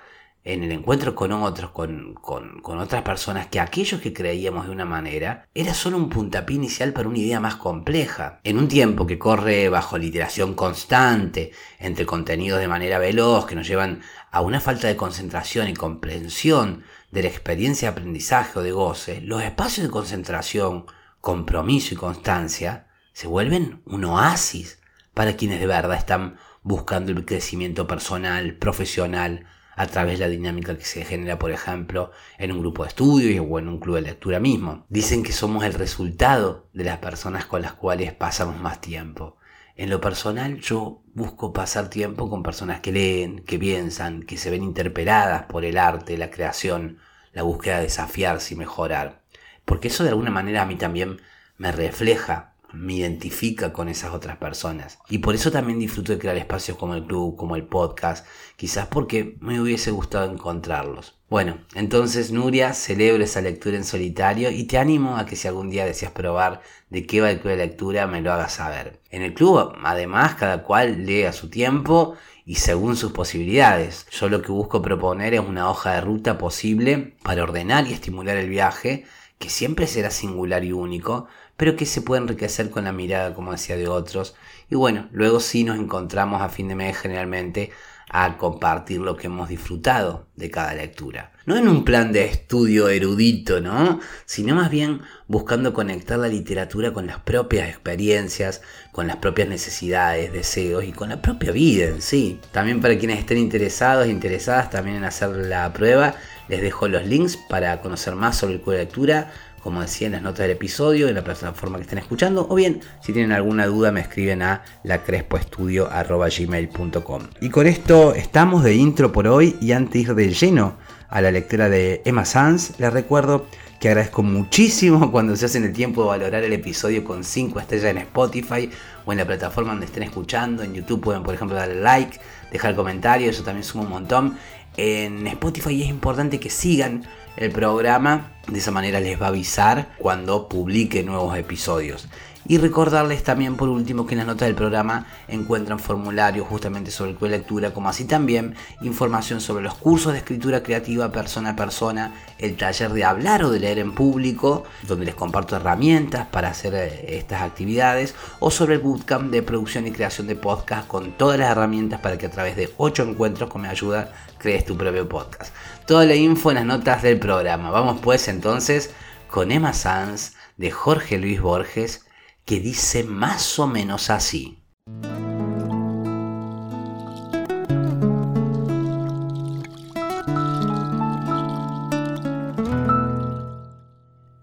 en 0.45 0.63
el 0.63 0.71
encuentro 0.71 1.15
con 1.15 1.31
otros, 1.31 1.71
con, 1.71 2.21
otras 2.63 3.01
personas, 3.01 3.47
que 3.47 3.59
aquellos 3.59 3.99
que 3.99 4.13
creíamos 4.13 4.67
de 4.67 4.71
una 4.71 4.85
manera 4.85 5.47
era 5.55 5.73
solo 5.73 5.97
un 5.97 6.07
puntapié 6.07 6.55
inicial 6.55 6.93
para 6.93 7.09
una 7.09 7.17
idea 7.17 7.39
más 7.39 7.55
compleja. 7.55 8.39
En 8.43 8.59
un 8.59 8.67
tiempo 8.67 9.07
que 9.07 9.17
corre 9.17 9.69
bajo 9.69 9.97
literación 9.97 10.53
constante, 10.53 11.51
entre 11.79 12.05
contenidos 12.05 12.59
de 12.59 12.67
manera 12.67 12.99
veloz 12.99 13.47
que 13.47 13.55
nos 13.55 13.67
llevan 13.67 14.01
a 14.31 14.41
una 14.41 14.59
falta 14.59 14.87
de 14.87 14.95
concentración 14.95 15.67
y 15.67 15.73
comprensión 15.73 16.83
de 17.09 17.23
la 17.23 17.29
experiencia 17.29 17.89
de 17.89 17.93
aprendizaje 17.93 18.59
o 18.59 18.61
de 18.61 18.71
goce, 18.71 19.21
los 19.21 19.41
espacios 19.41 19.87
de 19.87 19.91
concentración, 19.91 20.85
compromiso 21.21 21.95
y 21.95 21.97
constancia 21.97 22.85
se 23.13 23.25
vuelven 23.25 23.81
un 23.85 24.05
oasis 24.05 24.79
para 25.15 25.35
quienes 25.35 25.59
de 25.59 25.65
verdad 25.65 25.97
están 25.97 26.37
buscando 26.61 27.11
el 27.11 27.25
crecimiento 27.25 27.87
personal, 27.87 28.53
profesional, 28.57 29.47
a 29.75 29.87
través 29.87 30.19
de 30.19 30.25
la 30.25 30.31
dinámica 30.31 30.77
que 30.77 30.85
se 30.85 31.03
genera, 31.03 31.37
por 31.37 31.51
ejemplo, 31.51 32.11
en 32.37 32.51
un 32.51 32.59
grupo 32.59 32.83
de 32.83 32.89
estudio 32.89 33.43
o 33.43 33.59
en 33.59 33.67
un 33.67 33.79
club 33.79 33.95
de 33.95 34.01
lectura 34.01 34.39
mismo. 34.39 34.85
Dicen 34.89 35.23
que 35.23 35.33
somos 35.33 35.63
el 35.63 35.73
resultado 35.73 36.69
de 36.73 36.85
las 36.85 36.99
personas 36.99 37.45
con 37.45 37.61
las 37.61 37.73
cuales 37.73 38.13
pasamos 38.13 38.59
más 38.59 38.81
tiempo. 38.81 39.37
En 39.75 39.89
lo 39.89 39.99
personal 39.99 40.59
yo 40.61 41.03
busco 41.13 41.51
pasar 41.51 41.89
tiempo 41.89 42.29
con 42.29 42.43
personas 42.43 42.79
que 42.79 42.93
leen, 42.93 43.39
que 43.39 43.59
piensan, 43.59 44.23
que 44.23 44.37
se 44.37 44.49
ven 44.49 44.63
interpeladas 44.63 45.43
por 45.43 45.65
el 45.65 45.77
arte, 45.77 46.17
la 46.17 46.31
creación, 46.31 46.99
la 47.33 47.43
búsqueda 47.43 47.77
de 47.77 47.83
desafiarse 47.83 48.53
y 48.53 48.57
mejorar. 48.57 49.21
Porque 49.65 49.89
eso 49.89 50.03
de 50.03 50.11
alguna 50.11 50.31
manera 50.31 50.61
a 50.61 50.65
mí 50.65 50.75
también 50.75 51.21
me 51.57 51.73
refleja 51.73 52.54
me 52.75 52.93
identifica 52.93 53.73
con 53.73 53.89
esas 53.89 54.13
otras 54.13 54.37
personas. 54.37 54.99
Y 55.09 55.19
por 55.19 55.35
eso 55.35 55.51
también 55.51 55.79
disfruto 55.79 56.11
de 56.11 56.19
crear 56.19 56.37
espacios 56.37 56.77
como 56.77 56.95
el 56.95 57.05
club, 57.05 57.35
como 57.35 57.55
el 57.55 57.65
podcast, 57.65 58.25
quizás 58.55 58.87
porque 58.87 59.37
me 59.39 59.59
hubiese 59.59 59.91
gustado 59.91 60.31
encontrarlos. 60.31 61.15
Bueno, 61.27 61.57
entonces 61.73 62.31
Nuria, 62.31 62.73
celebro 62.73 63.23
esa 63.23 63.41
lectura 63.41 63.77
en 63.77 63.83
solitario 63.83 64.51
y 64.51 64.65
te 64.65 64.77
animo 64.77 65.17
a 65.17 65.25
que 65.25 65.35
si 65.35 65.47
algún 65.47 65.69
día 65.69 65.85
deseas 65.85 66.11
probar 66.11 66.61
de 66.89 67.05
qué 67.07 67.19
va 67.19 67.31
el 67.31 67.39
club 67.39 67.51
de 67.51 67.57
lectura, 67.57 68.05
me 68.05 68.21
lo 68.21 68.31
hagas 68.31 68.53
saber. 68.53 68.99
En 69.09 69.23
el 69.23 69.33
club, 69.33 69.73
además, 69.83 70.35
cada 70.35 70.61
cual 70.61 71.05
lee 71.05 71.23
a 71.23 71.33
su 71.33 71.49
tiempo 71.49 72.15
y 72.45 72.55
según 72.55 72.95
sus 72.95 73.11
posibilidades. 73.11 74.05
Yo 74.11 74.29
lo 74.29 74.41
que 74.41 74.51
busco 74.51 74.81
proponer 74.81 75.33
es 75.33 75.39
una 75.39 75.69
hoja 75.69 75.93
de 75.93 76.01
ruta 76.01 76.37
posible 76.37 77.15
para 77.23 77.43
ordenar 77.43 77.87
y 77.87 77.93
estimular 77.93 78.37
el 78.37 78.49
viaje, 78.49 79.05
que 79.39 79.49
siempre 79.49 79.87
será 79.87 80.11
singular 80.11 80.63
y 80.63 80.71
único, 80.71 81.27
pero 81.57 81.75
que 81.75 81.85
se 81.85 82.01
puede 82.01 82.21
enriquecer 82.21 82.69
con 82.69 82.85
la 82.85 82.91
mirada, 82.91 83.33
como 83.33 83.51
decía, 83.51 83.77
de 83.77 83.87
otros. 83.87 84.35
Y 84.69 84.75
bueno, 84.75 85.07
luego 85.11 85.39
sí 85.39 85.63
nos 85.63 85.79
encontramos 85.79 86.41
a 86.41 86.49
fin 86.49 86.67
de 86.67 86.75
mes 86.75 86.97
generalmente 86.97 87.71
a 88.09 88.37
compartir 88.37 88.99
lo 88.99 89.17
que 89.17 89.27
hemos 89.27 89.49
disfrutado 89.49 90.27
de 90.35 90.51
cada 90.51 90.73
lectura. 90.73 91.31
No 91.45 91.57
en 91.57 91.67
un 91.67 91.83
plan 91.83 92.11
de 92.11 92.25
estudio 92.25 92.89
erudito, 92.89 93.61
¿no? 93.61 93.99
Sino 94.25 94.55
más 94.55 94.69
bien 94.69 95.01
buscando 95.27 95.73
conectar 95.73 96.17
la 96.17 96.27
literatura 96.27 96.93
con 96.93 97.07
las 97.07 97.19
propias 97.19 97.67
experiencias, 97.69 98.61
con 98.91 99.07
las 99.07 99.17
propias 99.17 99.47
necesidades, 99.47 100.33
deseos 100.33 100.83
y 100.83 100.91
con 100.91 101.09
la 101.09 101.21
propia 101.21 101.51
vida 101.51 101.85
en 101.85 102.01
sí. 102.01 102.39
También 102.51 102.81
para 102.81 102.97
quienes 102.97 103.19
estén 103.19 103.37
interesados 103.37 104.05
e 104.05 104.09
interesadas 104.09 104.69
también 104.69 104.97
en 104.97 105.03
hacer 105.03 105.29
la 105.29 105.71
prueba, 105.73 106.15
les 106.47 106.61
dejo 106.61 106.87
los 106.87 107.05
links 107.05 107.37
para 107.37 107.81
conocer 107.81 108.15
más 108.15 108.37
sobre 108.37 108.55
el 108.55 108.61
club 108.61 108.73
de 108.75 108.81
lectura, 108.81 109.31
como 109.65 109.81
decía 109.81 110.05
en 110.05 110.13
las 110.13 110.21
notas 110.21 110.41
del 110.41 110.51
episodio, 110.51 111.07
en 111.07 111.15
la 111.15 111.23
plataforma 111.23 111.77
que 111.77 111.81
estén 111.81 111.97
escuchando, 111.97 112.45
o 112.47 112.53
bien 112.53 112.81
si 113.01 113.13
tienen 113.13 113.31
alguna 113.31 113.65
duda 113.65 113.91
me 113.91 113.99
escriben 113.99 114.43
a 114.43 114.61
lacrespoestudio.gmail.com. 114.83 117.23
Y 117.41 117.49
con 117.49 117.65
esto 117.65 118.13
estamos 118.13 118.63
de 118.63 118.75
intro 118.75 119.11
por 119.11 119.27
hoy 119.27 119.55
y 119.59 119.71
antes 119.71 119.93
de 119.93 119.99
ir 120.01 120.13
de 120.13 120.29
lleno 120.29 120.77
a 121.09 121.19
la 121.19 121.31
lectura 121.31 121.67
de 121.67 122.03
Emma 122.05 122.25
Sanz, 122.25 122.79
les 122.79 122.93
recuerdo 122.93 123.47
que 123.79 123.87
agradezco 123.87 124.21
muchísimo 124.21 125.11
cuando 125.11 125.35
se 125.35 125.47
hacen 125.47 125.63
el 125.63 125.73
tiempo 125.73 126.03
de 126.03 126.09
valorar 126.09 126.43
el 126.43 126.53
episodio 126.53 127.03
con 127.03 127.23
5 127.23 127.59
estrellas 127.59 127.89
en 127.89 127.97
Spotify 127.97 128.69
o 129.03 129.13
en 129.13 129.17
la 129.17 129.25
plataforma 129.25 129.71
donde 129.71 129.87
estén 129.87 130.03
escuchando. 130.03 130.61
En 130.61 130.75
YouTube 130.75 131.01
pueden, 131.01 131.23
por 131.23 131.33
ejemplo, 131.33 131.57
darle 131.57 131.81
like, 131.81 132.19
dejar 132.51 132.75
comentario, 132.75 133.31
eso 133.31 133.41
también 133.41 133.63
suma 133.63 133.85
un 133.85 133.89
montón. 133.89 134.37
En 134.77 135.25
Spotify 135.25 135.81
es 135.81 135.89
importante 135.89 136.39
que 136.39 136.51
sigan 136.51 137.03
el 137.37 137.51
programa, 137.51 138.31
de 138.47 138.59
esa 138.59 138.71
manera 138.71 138.99
les 138.99 139.21
va 139.21 139.25
a 139.27 139.29
avisar 139.29 139.89
cuando 139.97 140.47
publique 140.47 141.03
nuevos 141.03 141.37
episodios. 141.37 142.07
Y 142.47 142.59
recordarles 142.59 143.23
también 143.23 143.55
por 143.55 143.69
último 143.69 144.05
que 144.05 144.13
en 144.13 144.19
las 144.19 144.27
notas 144.27 144.47
del 144.47 144.55
programa 144.55 145.07
encuentran 145.27 145.79
formularios 145.79 146.47
justamente 146.47 146.91
sobre 146.91 147.15
lectura, 147.27 147.73
como 147.73 147.89
así 147.89 148.05
también 148.05 148.55
información 148.81 149.41
sobre 149.41 149.63
los 149.63 149.73
cursos 149.73 150.13
de 150.13 150.19
escritura 150.19 150.61
creativa 150.61 151.11
persona 151.11 151.51
a 151.51 151.55
persona, 151.55 152.13
el 152.37 152.55
taller 152.55 152.93
de 152.93 153.03
hablar 153.03 153.43
o 153.43 153.49
de 153.49 153.59
leer 153.59 153.79
en 153.79 153.95
público, 153.95 154.63
donde 154.83 155.05
les 155.05 155.15
comparto 155.15 155.55
herramientas 155.55 156.27
para 156.27 156.49
hacer 156.49 156.75
eh, 156.75 157.17
estas 157.17 157.41
actividades, 157.41 158.13
o 158.39 158.51
sobre 158.51 158.75
el 158.75 158.81
bootcamp 158.81 159.31
de 159.31 159.41
producción 159.41 159.87
y 159.87 159.91
creación 159.91 160.27
de 160.27 160.35
podcast 160.35 160.87
con 160.87 161.13
todas 161.13 161.39
las 161.39 161.49
herramientas 161.49 161.99
para 162.01 162.17
que 162.17 162.27
a 162.27 162.31
través 162.31 162.55
de 162.55 162.71
8 162.77 163.03
encuentros 163.03 163.49
con 163.49 163.63
mi 163.63 163.67
ayuda 163.67 164.11
crees 164.37 164.65
tu 164.65 164.77
propio 164.77 165.09
podcast. 165.09 165.51
Toda 165.87 166.05
la 166.05 166.15
info 166.15 166.51
en 166.51 166.57
las 166.57 166.65
notas 166.65 167.01
del 167.01 167.19
programa. 167.19 167.71
Vamos 167.71 167.99
pues 168.01 168.27
entonces 168.27 168.91
con 169.29 169.51
Emma 169.51 169.73
Sanz 169.73 170.33
de 170.57 170.69
Jorge 170.69 171.17
Luis 171.17 171.41
Borges 171.41 172.05
que 172.45 172.59
dice 172.59 173.03
más 173.03 173.57
o 173.57 173.65
menos 173.65 174.11
así. 174.11 174.59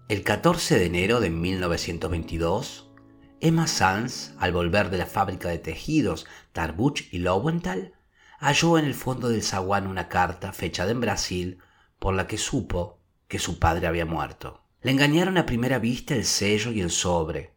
El 0.09 0.23
14 0.23 0.77
de 0.77 0.85
enero 0.85 1.21
de 1.21 1.29
1922, 1.29 2.91
Emma 3.39 3.67
Sanz, 3.67 4.33
al 4.37 4.51
volver 4.51 4.89
de 4.89 4.97
la 4.97 5.05
fábrica 5.05 5.47
de 5.47 5.59
tejidos 5.59 6.25
Tarbuch 6.51 7.03
y 7.11 7.19
Lowenthal, 7.19 7.93
halló 8.37 8.77
en 8.77 8.85
el 8.85 8.95
fondo 8.95 9.29
del 9.29 9.43
zaguán 9.43 9.87
una 9.87 10.09
carta 10.09 10.51
fechada 10.51 10.91
en 10.91 10.99
Brasil 10.99 11.59
por 11.99 12.13
la 12.13 12.27
que 12.27 12.37
supo 12.37 12.99
que 13.29 13.39
su 13.39 13.59
padre 13.59 13.87
había 13.87 14.05
muerto. 14.05 14.61
Le 14.81 14.91
engañaron 14.91 15.37
a 15.37 15.45
primera 15.45 15.79
vista 15.79 16.13
el 16.13 16.25
sello 16.25 16.71
y 16.71 16.81
el 16.81 16.91
sobre, 16.91 17.52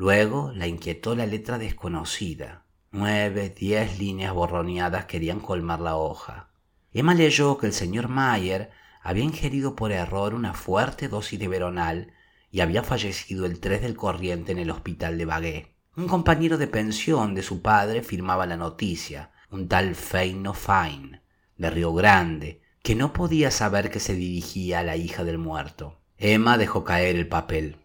Luego 0.00 0.50
la 0.54 0.66
inquietó 0.66 1.14
la 1.14 1.26
letra 1.26 1.58
desconocida. 1.58 2.64
Nueve, 2.90 3.54
diez 3.54 3.98
líneas 3.98 4.32
borroneadas 4.32 5.04
querían 5.04 5.40
colmar 5.40 5.80
la 5.80 5.96
hoja. 5.96 6.48
Emma 6.90 7.12
leyó 7.12 7.58
que 7.58 7.66
el 7.66 7.74
señor 7.74 8.08
Mayer 8.08 8.70
había 9.02 9.24
ingerido 9.24 9.76
por 9.76 9.92
error 9.92 10.32
una 10.32 10.54
fuerte 10.54 11.08
dosis 11.08 11.38
de 11.38 11.48
veronal 11.48 12.14
y 12.50 12.60
había 12.60 12.82
fallecido 12.82 13.44
el 13.44 13.60
3 13.60 13.82
del 13.82 13.94
corriente 13.94 14.52
en 14.52 14.58
el 14.58 14.70
hospital 14.70 15.18
de 15.18 15.26
Bagué. 15.26 15.76
Un 15.94 16.08
compañero 16.08 16.56
de 16.56 16.66
pensión 16.66 17.34
de 17.34 17.42
su 17.42 17.60
padre 17.60 18.02
firmaba 18.02 18.46
la 18.46 18.56
noticia, 18.56 19.32
un 19.50 19.68
tal 19.68 19.94
Feino 19.94 20.54
Fine, 20.54 21.20
de 21.58 21.68
Río 21.68 21.92
Grande, 21.92 22.62
que 22.82 22.94
no 22.94 23.12
podía 23.12 23.50
saber 23.50 23.90
que 23.90 24.00
se 24.00 24.14
dirigía 24.14 24.78
a 24.78 24.82
la 24.82 24.96
hija 24.96 25.24
del 25.24 25.36
muerto. 25.36 26.00
Emma 26.16 26.56
dejó 26.56 26.84
caer 26.84 27.16
el 27.16 27.28
papel. 27.28 27.76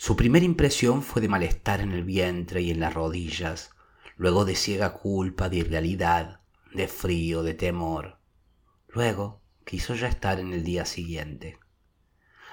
Su 0.00 0.14
primera 0.14 0.44
impresión 0.44 1.02
fue 1.02 1.20
de 1.20 1.28
malestar 1.28 1.80
en 1.80 1.90
el 1.90 2.04
vientre 2.04 2.62
y 2.62 2.70
en 2.70 2.78
las 2.78 2.94
rodillas, 2.94 3.72
luego 4.16 4.44
de 4.44 4.54
ciega 4.54 4.94
culpa, 4.94 5.48
de 5.48 5.56
irrealidad, 5.56 6.40
de 6.72 6.86
frío, 6.86 7.42
de 7.42 7.54
temor. 7.54 8.20
Luego 8.86 9.42
quiso 9.64 9.96
ya 9.96 10.06
estar 10.06 10.38
en 10.38 10.52
el 10.52 10.62
día 10.62 10.84
siguiente. 10.84 11.58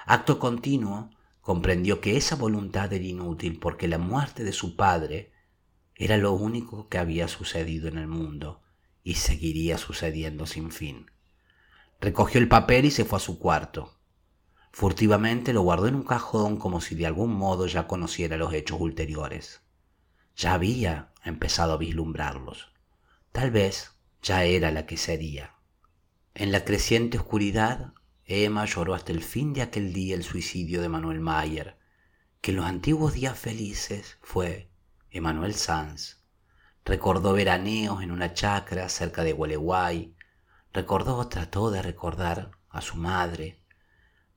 Acto 0.07 0.39
continuo, 0.39 1.11
comprendió 1.39 2.01
que 2.01 2.17
esa 2.17 2.35
voluntad 2.35 2.91
era 2.91 3.05
inútil 3.05 3.59
porque 3.59 3.87
la 3.87 3.99
muerte 3.99 4.43
de 4.43 4.51
su 4.51 4.75
padre 4.75 5.31
era 5.93 6.17
lo 6.17 6.33
único 6.33 6.89
que 6.89 6.97
había 6.97 7.27
sucedido 7.27 7.87
en 7.87 7.99
el 7.99 8.07
mundo 8.07 8.63
y 9.03 9.13
seguiría 9.15 9.77
sucediendo 9.77 10.47
sin 10.47 10.71
fin. 10.71 11.11
Recogió 12.01 12.41
el 12.41 12.47
papel 12.47 12.85
y 12.85 12.91
se 12.91 13.05
fue 13.05 13.17
a 13.17 13.21
su 13.21 13.37
cuarto. 13.37 13.99
Furtivamente 14.77 15.53
lo 15.53 15.61
guardó 15.61 15.87
en 15.87 15.95
un 15.95 16.03
cajón 16.03 16.57
como 16.57 16.81
si 16.81 16.95
de 16.95 17.05
algún 17.05 17.33
modo 17.33 17.65
ya 17.65 17.87
conociera 17.87 18.35
los 18.35 18.51
hechos 18.51 18.77
ulteriores. 18.81 19.61
Ya 20.35 20.53
había 20.53 21.13
empezado 21.23 21.71
a 21.71 21.77
vislumbrarlos. 21.77 22.73
Tal 23.31 23.51
vez 23.51 23.93
ya 24.21 24.43
era 24.43 24.71
la 24.71 24.85
que 24.85 24.97
sería. 24.97 25.55
En 26.33 26.51
la 26.51 26.65
creciente 26.65 27.17
oscuridad, 27.17 27.93
Emma 28.25 28.65
lloró 28.65 28.93
hasta 28.95 29.13
el 29.13 29.23
fin 29.23 29.53
de 29.53 29.61
aquel 29.61 29.93
día 29.93 30.13
el 30.13 30.25
suicidio 30.25 30.81
de 30.81 30.89
Manuel 30.89 31.21
Mayer, 31.21 31.77
que 32.41 32.51
en 32.51 32.57
los 32.57 32.65
antiguos 32.65 33.13
días 33.13 33.39
felices 33.39 34.17
fue 34.21 34.69
Emanuel 35.09 35.55
Sanz. 35.55 36.17
Recordó 36.83 37.31
veraneos 37.31 38.03
en 38.03 38.11
una 38.11 38.33
chacra 38.33 38.89
cerca 38.89 39.23
de 39.23 39.31
Gualeguay. 39.31 40.17
Recordó, 40.73 41.29
trató 41.29 41.71
de 41.71 41.81
recordar 41.81 42.51
a 42.67 42.81
su 42.81 42.97
madre, 42.97 43.63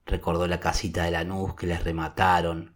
recordó 0.08 0.46
la 0.48 0.58
casita 0.58 1.04
de 1.04 1.10
la 1.10 1.22
Lanús 1.22 1.54
que 1.54 1.66
les 1.66 1.84
remataron, 1.84 2.74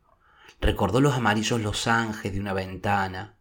recordó 0.60 1.00
los 1.00 1.14
amarillos 1.14 1.62
losanges 1.62 2.30
de 2.30 2.38
una 2.38 2.52
ventana, 2.52 3.36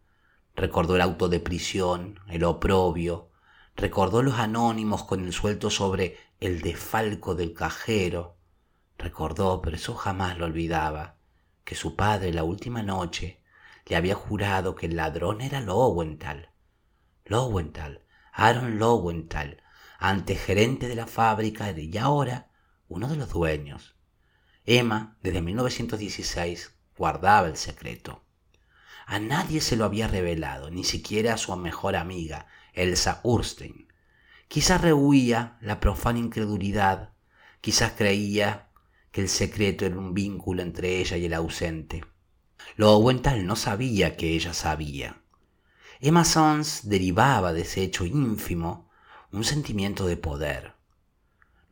recordó 0.56 0.96
el 0.96 1.02
auto 1.02 1.28
de 1.28 1.40
prisión, 1.40 2.18
el 2.28 2.42
oprobio, 2.44 3.28
recordó 3.76 4.22
los 4.22 4.38
anónimos 4.38 5.04
con 5.04 5.22
el 5.22 5.32
suelto 5.34 5.68
sobre 5.68 6.16
el 6.40 6.62
desfalco 6.62 7.34
del 7.34 7.52
cajero, 7.52 8.38
recordó, 8.96 9.60
pero 9.60 9.76
eso 9.76 9.94
jamás 9.94 10.38
lo 10.38 10.46
olvidaba, 10.46 11.16
que 11.62 11.74
su 11.74 11.94
padre 11.94 12.32
la 12.32 12.44
última 12.44 12.82
noche 12.82 13.42
le 13.84 13.96
había 13.96 14.14
jurado 14.14 14.74
que 14.74 14.86
el 14.86 14.96
ladrón 14.96 15.42
era 15.42 15.60
Lowenthal. 15.60 16.48
Lowenthal, 17.26 18.00
Aaron 18.32 18.78
Lowenthal, 18.78 19.62
gerente 20.46 20.88
de 20.88 20.94
la 20.94 21.06
fábrica 21.06 21.70
y 21.72 21.98
ahora 21.98 22.51
uno 22.92 23.08
de 23.08 23.16
los 23.16 23.30
dueños. 23.30 23.94
Emma, 24.66 25.16
desde 25.22 25.40
1916, 25.40 26.74
guardaba 26.96 27.48
el 27.48 27.56
secreto. 27.56 28.22
A 29.06 29.18
nadie 29.18 29.60
se 29.60 29.76
lo 29.76 29.84
había 29.84 30.08
revelado, 30.08 30.70
ni 30.70 30.84
siquiera 30.84 31.34
a 31.34 31.38
su 31.38 31.56
mejor 31.56 31.96
amiga, 31.96 32.46
Elsa 32.74 33.20
Urstein. 33.24 33.88
Quizás 34.46 34.80
rehuía 34.82 35.56
la 35.62 35.80
profana 35.80 36.18
incredulidad, 36.18 37.14
quizás 37.62 37.92
creía 37.92 38.68
que 39.10 39.22
el 39.22 39.28
secreto 39.28 39.86
era 39.86 39.98
un 39.98 40.12
vínculo 40.12 40.62
entre 40.62 40.98
ella 40.98 41.16
y 41.16 41.24
el 41.24 41.34
ausente. 41.34 42.04
Lowenthal 42.76 43.46
no 43.46 43.56
sabía 43.56 44.16
que 44.16 44.34
ella 44.34 44.52
sabía. 44.52 45.22
Emma 46.00 46.24
Sons 46.24 46.88
derivaba 46.88 47.52
de 47.52 47.62
ese 47.62 47.82
hecho 47.82 48.04
ínfimo 48.04 48.90
un 49.32 49.44
sentimiento 49.44 50.06
de 50.06 50.18
poder. 50.18 50.74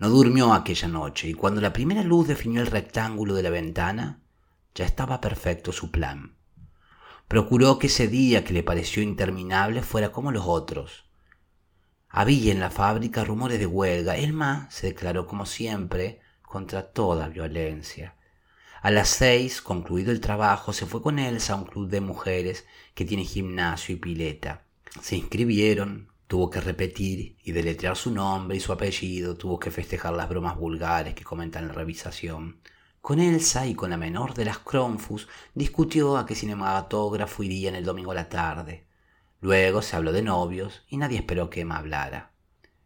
No 0.01 0.09
durmió 0.09 0.55
aquella 0.55 0.89
noche 0.89 1.29
y 1.29 1.35
cuando 1.35 1.61
la 1.61 1.75
primera 1.75 2.03
luz 2.03 2.27
definió 2.27 2.63
el 2.63 2.69
rectángulo 2.69 3.35
de 3.35 3.43
la 3.43 3.51
ventana, 3.51 4.23
ya 4.75 4.87
estaba 4.87 5.21
perfecto 5.21 5.73
su 5.73 5.91
plan. 5.91 6.37
Procuró 7.29 7.79
que 7.79 7.89
ese 7.89 8.09
día 8.09 8.43
que 8.43 8.55
le 8.55 8.63
pareció 8.63 9.03
interminable 9.03 9.83
fuera 9.83 10.11
como 10.11 10.33
los 10.33 10.47
otros. 10.47 11.05
Había 12.09 12.51
en 12.51 12.61
la 12.61 12.71
fábrica 12.71 13.25
rumores 13.25 13.59
de 13.59 13.67
huelga. 13.67 14.17
Elma 14.17 14.69
se 14.71 14.87
declaró 14.87 15.27
como 15.27 15.45
siempre 15.45 16.21
contra 16.41 16.93
toda 16.93 17.29
violencia. 17.29 18.17
A 18.81 18.91
las 18.91 19.11
seis, 19.11 19.61
concluido 19.61 20.13
el 20.13 20.21
trabajo, 20.21 20.73
se 20.73 20.87
fue 20.87 21.03
con 21.03 21.19
Elsa 21.19 21.53
a 21.53 21.57
un 21.57 21.67
club 21.67 21.91
de 21.91 22.01
mujeres 22.01 22.65
que 22.95 23.05
tiene 23.05 23.25
gimnasio 23.25 23.95
y 23.95 23.99
pileta. 23.99 24.65
Se 25.03 25.17
inscribieron, 25.17 26.10
Tuvo 26.31 26.49
que 26.49 26.61
repetir 26.61 27.39
y 27.43 27.51
deletrear 27.51 27.97
su 27.97 28.13
nombre 28.13 28.57
y 28.57 28.61
su 28.61 28.73
apellido, 28.73 29.37
tuvo 29.37 29.59
que 29.59 29.73
festejar 29.73 30.13
las 30.13 30.29
bromas 30.29 30.57
vulgares 30.57 31.13
que 31.17 31.25
comentan 31.25 31.63
en 31.63 31.69
la 31.71 31.75
revisación. 31.75 32.61
Con 33.01 33.19
Elsa 33.19 33.67
y 33.67 33.75
con 33.75 33.91
la 33.91 33.97
menor 33.97 34.35
de 34.35 34.45
las 34.45 34.61
Cronfus 34.61 35.27
discutió 35.55 36.17
a 36.17 36.27
qué 36.27 36.37
cinematógrafo 36.37 37.43
irían 37.43 37.75
el 37.75 37.85
domingo 37.85 38.13
a 38.13 38.15
la 38.15 38.29
tarde. 38.29 38.87
Luego 39.41 39.83
se 39.83 39.97
habló 39.97 40.13
de 40.13 40.23
novios 40.23 40.85
y 40.87 40.99
nadie 40.99 41.19
esperó 41.19 41.51
que 41.51 41.63
Emma 41.63 41.79
hablara. 41.79 42.31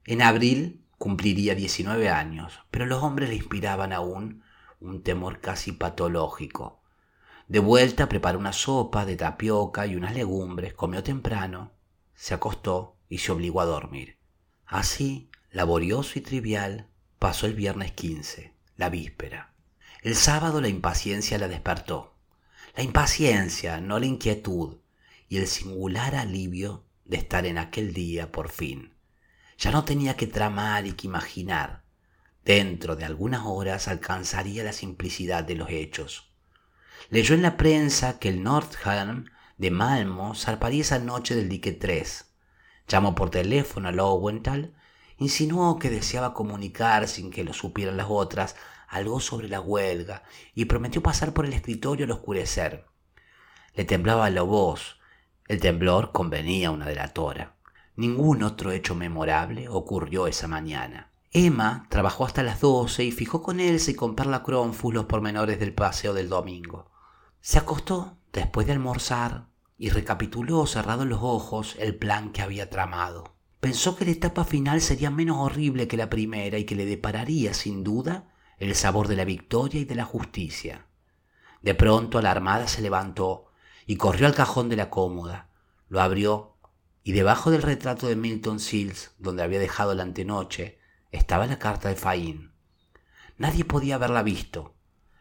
En 0.07 0.23
abril 0.23 0.83
cumpliría 0.97 1.55
19 1.55 2.09
años, 2.09 2.61
pero 2.71 2.87
los 2.87 3.03
hombres 3.03 3.29
le 3.29 3.35
inspiraban 3.35 3.93
aún 3.93 4.43
un 4.81 5.03
temor 5.03 5.41
casi 5.41 5.73
patológico. 5.73 6.81
De 7.49 7.59
vuelta 7.59 8.09
preparó 8.09 8.39
una 8.39 8.55
sopa 8.55 9.05
de 9.05 9.17
tapioca 9.17 9.87
y 9.87 9.97
unas 9.97 10.15
legumbres, 10.15 10.73
comió 10.73 11.03
temprano, 11.03 11.73
se 12.15 12.33
acostó 12.33 12.95
y 13.15 13.19
se 13.19 13.31
obligó 13.31 13.61
a 13.61 13.65
dormir. 13.65 14.19
Así, 14.67 15.31
laborioso 15.53 16.19
y 16.19 16.21
trivial, 16.21 16.89
pasó 17.21 17.47
el 17.47 17.55
viernes 17.55 17.93
15, 17.93 18.53
la 18.77 18.91
víspera. 18.91 19.55
El 20.03 20.17
sábado 20.17 20.61
la 20.61 20.67
impaciencia 20.67 21.39
la 21.39 21.47
despertó. 21.47 22.17
La 22.75 22.83
impaciencia, 22.83 23.81
no 23.81 24.01
la 24.01 24.07
inquietud, 24.07 24.79
y 25.29 25.37
el 25.37 25.47
singular 25.47 26.17
alivio 26.17 26.87
de 27.05 27.19
estar 27.19 27.47
en 27.47 27.57
aquel 27.57 27.95
día 27.95 28.33
por 28.33 28.49
fin. 28.49 28.95
Ya 29.59 29.71
no 29.71 29.85
tenía 29.85 30.17
que 30.17 30.27
tramar 30.27 30.85
y 30.85 30.95
que 30.95 31.07
imaginar. 31.07 31.85
Dentro 32.45 32.97
de 32.97 33.05
algunas 33.05 33.43
horas 33.45 33.87
alcanzaría 33.87 34.65
la 34.65 34.73
simplicidad 34.73 35.45
de 35.45 35.55
los 35.55 35.71
hechos. 35.71 36.33
Leyó 37.11 37.37
en 37.37 37.43
la 37.43 37.57
prensa 37.57 38.19
que 38.19 38.31
el 38.31 38.43
Nordham 38.43 39.27
de 39.57 39.71
Malmo 39.71 40.35
zarparía 40.35 40.81
esa 40.81 40.99
noche 40.99 41.37
del 41.37 41.49
dique 41.49 41.71
3. 41.71 42.34
Llamó 42.89 43.15
por 43.15 43.31
teléfono 43.31 43.89
a 43.89 43.93
Lowenthal, 43.93 44.75
insinuó 45.19 45.79
que 45.79 45.91
deseaba 45.91 46.35
comunicar 46.35 47.09
sin 47.09 47.31
que 47.31 47.45
lo 47.45 47.53
supieran 47.53 47.97
las 47.97 48.07
otras 48.09 48.57
algo 48.89 49.21
sobre 49.21 49.49
la 49.49 49.61
huelga 49.61 50.23
y 50.55 50.67
prometió 50.67 51.03
pasar 51.03 51.33
por 51.33 51.47
el 51.47 51.53
escritorio 51.53 52.05
al 52.05 52.13
oscurecer. 52.13 52.87
Le 53.75 53.85
temblaba 53.85 54.31
la 54.31 54.43
voz, 54.43 54.99
el 55.49 55.61
temblor 55.61 56.13
convenía 56.13 56.69
a 56.69 56.71
una 56.71 56.87
delatora. 56.87 57.57
Ningún 57.97 58.43
otro 58.43 58.73
hecho 58.73 58.95
memorable 58.95 59.69
ocurrió 59.69 60.27
esa 60.27 60.49
mañana. 60.49 61.11
Emma 61.33 61.87
trabajó 61.91 62.25
hasta 62.25 62.45
las 62.45 62.61
doce 62.61 63.05
y 63.05 63.11
fijó 63.11 63.43
con 63.43 63.59
Elsa 63.59 63.91
y 63.91 63.95
con 63.95 64.15
Perla 64.15 64.43
Cronfus 64.43 64.95
los 64.95 65.07
pormenores 65.07 65.59
del 65.59 65.75
paseo 65.75 66.15
del 66.15 66.29
domingo. 66.29 66.91
Se 67.41 67.59
acostó 67.59 68.17
después 68.33 68.67
de 68.67 68.73
almorzar 68.73 69.47
y 69.77 69.91
recapituló 69.91 70.67
cerrados 70.67 71.07
los 71.07 71.21
ojos 71.23 71.77
el 71.79 71.97
plan 71.97 72.33
que 72.33 72.43
había 72.43 72.71
tramado. 72.71 73.35
Pensó 73.61 73.97
que 73.97 74.05
la 74.05 74.13
etapa 74.13 74.45
final 74.45 74.81
sería 74.81 75.11
menos 75.11 75.39
horrible 75.39 75.89
que 75.89 75.97
la 75.97 76.11
primera 76.11 76.59
y 76.59 76.65
que 76.65 76.77
le 76.77 76.87
depararía, 76.87 77.55
sin 77.55 77.83
duda, 77.83 78.33
el 78.59 78.75
sabor 78.75 79.09
de 79.09 79.17
la 79.17 79.25
victoria 79.25 79.81
y 79.81 79.85
de 79.85 79.95
la 79.95 80.05
justicia. 80.05 80.87
De 81.63 81.75
pronto 81.75 82.21
la 82.21 82.31
armada 82.31 82.69
se 82.69 82.83
levantó 82.83 83.47
y 83.87 83.97
corrió 83.97 84.27
al 84.27 84.35
cajón 84.35 84.69
de 84.69 84.77
la 84.77 84.91
cómoda, 84.91 85.49
lo 85.89 86.01
abrió 86.01 86.57
y 87.03 87.13
debajo 87.13 87.51
del 87.51 87.63
retrato 87.63 88.07
de 88.07 88.17
Milton 88.17 88.61
Sills, 88.61 89.13
donde 89.19 89.43
había 89.43 89.59
dejado 89.59 89.95
la 89.95 90.03
antenoche, 90.03 90.79
estaba 91.13 91.47
la 91.47 91.59
carta 91.59 91.89
de 91.89 91.97
Faín. 91.97 92.53
Nadie 93.37 93.65
podía 93.65 93.97
haberla 93.97 94.23
visto. 94.23 94.75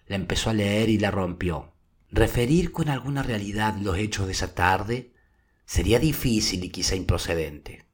La 0.06 0.16
empezó 0.16 0.50
a 0.50 0.54
leer 0.54 0.90
y 0.90 0.98
la 0.98 1.12
rompió. 1.12 1.73
Referir 2.16 2.72
con 2.72 2.90
alguna 2.90 3.24
realidad 3.24 3.76
los 3.78 3.98
hechos 3.98 4.28
de 4.28 4.34
esa 4.34 4.54
tarde 4.54 5.16
sería 5.66 5.98
difícil 5.98 6.64
y 6.64 6.70
quizá 6.70 6.96
improcedente. 6.96 7.88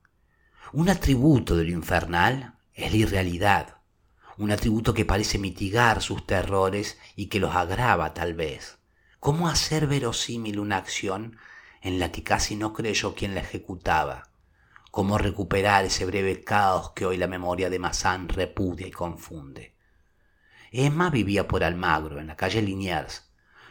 Un 0.74 0.90
atributo 0.90 1.56
de 1.56 1.64
lo 1.64 1.72
infernal 1.72 2.56
es 2.74 2.92
la 2.92 2.98
irrealidad, 2.98 3.78
un 4.36 4.52
atributo 4.52 4.94
que 4.94 5.06
parece 5.06 5.38
mitigar 5.38 6.02
sus 6.02 6.28
terrores 6.28 6.98
y 7.16 7.28
que 7.28 7.40
los 7.40 7.56
agrava 7.56 8.14
tal 8.14 8.34
vez. 8.34 8.80
¿Cómo 9.22 9.48
hacer 9.48 9.88
verosímil 9.88 10.60
una 10.60 10.76
acción 10.76 11.38
en 11.82 11.98
la 11.98 12.12
que 12.12 12.22
casi 12.22 12.58
no 12.58 12.74
creyó 12.74 13.16
quien 13.16 13.36
la 13.36 13.40
ejecutaba? 13.40 14.32
¿Cómo 14.92 15.18
recuperar 15.18 15.86
ese 15.86 16.06
breve 16.06 16.44
caos 16.44 16.92
que 16.92 17.06
hoy 17.06 17.16
la 17.16 17.28
memoria 17.28 17.70
de 17.70 17.80
Mazán 17.80 18.28
repudia 18.28 18.86
y 18.86 18.92
confunde? 18.92 19.76
Emma 20.74 21.10
vivía 21.10 21.48
por 21.48 21.64
Almagro, 21.64 22.20
en 22.20 22.28
la 22.28 22.36
calle 22.36 22.62
Liniers. 22.62 23.29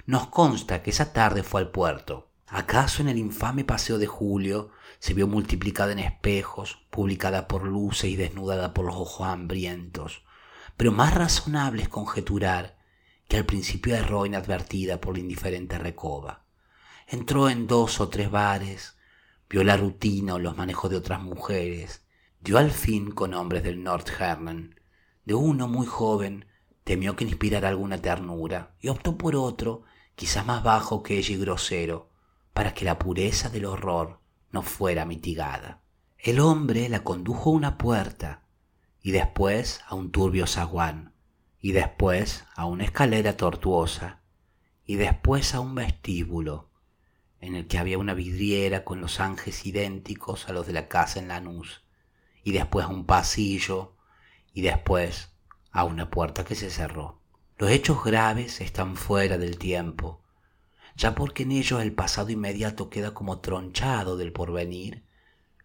Nos 0.08 0.28
consta 0.28 0.82
que 0.82 0.88
esa 0.88 1.12
tarde 1.12 1.42
fue 1.42 1.60
al 1.60 1.70
puerto. 1.70 2.30
¿Acaso 2.46 3.02
en 3.02 3.10
el 3.10 3.18
infame 3.18 3.62
paseo 3.62 3.98
de 3.98 4.06
Julio 4.06 4.70
se 5.00 5.12
vio 5.12 5.26
multiplicada 5.28 5.92
en 5.92 5.98
espejos, 5.98 6.78
publicada 6.88 7.46
por 7.46 7.64
luces 7.64 8.08
y 8.08 8.16
desnudada 8.16 8.72
por 8.72 8.86
los 8.86 8.96
ojos 8.96 9.28
hambrientos? 9.28 10.24
Pero 10.78 10.92
más 10.92 11.14
razonable 11.14 11.82
es 11.82 11.90
conjeturar 11.90 12.78
que 13.28 13.36
al 13.36 13.44
principio 13.44 13.94
erró 13.94 14.24
inadvertida 14.24 14.98
por 14.98 15.12
la 15.12 15.20
indiferente 15.20 15.76
recoba. 15.76 16.46
Entró 17.06 17.50
en 17.50 17.66
dos 17.66 18.00
o 18.00 18.08
tres 18.08 18.30
bares, 18.30 18.96
vio 19.50 19.62
la 19.62 19.76
rutina 19.76 20.36
o 20.36 20.38
los 20.38 20.56
manejos 20.56 20.90
de 20.90 20.96
otras 20.96 21.20
mujeres, 21.20 22.06
dio 22.40 22.56
al 22.56 22.70
fin 22.70 23.10
con 23.10 23.34
hombres 23.34 23.62
del 23.62 23.82
Nordhernen. 23.82 24.80
De 25.26 25.34
uno 25.34 25.68
muy 25.68 25.86
joven 25.86 26.46
temió 26.82 27.14
que 27.14 27.24
inspirara 27.24 27.68
alguna 27.68 27.98
ternura 27.98 28.74
y 28.80 28.88
optó 28.88 29.18
por 29.18 29.36
otro, 29.36 29.84
quizás 30.18 30.44
más 30.44 30.64
bajo 30.64 31.04
que 31.04 31.16
ella 31.16 31.32
y 31.32 31.38
grosero, 31.38 32.10
para 32.52 32.74
que 32.74 32.84
la 32.84 32.98
pureza 32.98 33.50
del 33.50 33.66
horror 33.66 34.18
no 34.50 34.62
fuera 34.62 35.04
mitigada. 35.04 35.80
El 36.18 36.40
hombre 36.40 36.88
la 36.88 37.04
condujo 37.04 37.50
a 37.50 37.52
una 37.52 37.78
puerta 37.78 38.42
y 39.00 39.12
después 39.12 39.80
a 39.86 39.94
un 39.94 40.10
turbio 40.10 40.48
zaguán 40.48 41.14
y 41.60 41.70
después 41.70 42.44
a 42.56 42.66
una 42.66 42.82
escalera 42.82 43.36
tortuosa, 43.36 44.20
y 44.84 44.96
después 44.96 45.54
a 45.54 45.60
un 45.60 45.76
vestíbulo, 45.76 46.68
en 47.40 47.54
el 47.54 47.68
que 47.68 47.78
había 47.78 47.98
una 47.98 48.14
vidriera 48.14 48.82
con 48.82 49.00
los 49.00 49.20
ángeles 49.20 49.66
idénticos 49.66 50.48
a 50.48 50.52
los 50.52 50.66
de 50.66 50.72
la 50.72 50.88
casa 50.88 51.20
en 51.20 51.28
Lanús, 51.28 51.84
y 52.42 52.50
después 52.50 52.86
a 52.86 52.88
un 52.88 53.06
pasillo, 53.06 53.94
y 54.52 54.62
después 54.62 55.30
a 55.70 55.84
una 55.84 56.10
puerta 56.10 56.44
que 56.44 56.56
se 56.56 56.70
cerró. 56.70 57.17
Los 57.58 57.70
hechos 57.70 58.04
graves 58.04 58.60
están 58.60 58.96
fuera 58.96 59.36
del 59.36 59.58
tiempo, 59.58 60.22
ya 60.96 61.16
porque 61.16 61.42
en 61.42 61.52
ellos 61.52 61.82
el 61.82 61.92
pasado 61.92 62.30
inmediato 62.30 62.88
queda 62.88 63.14
como 63.14 63.40
tronchado 63.40 64.16
del 64.16 64.32
porvenir, 64.32 65.04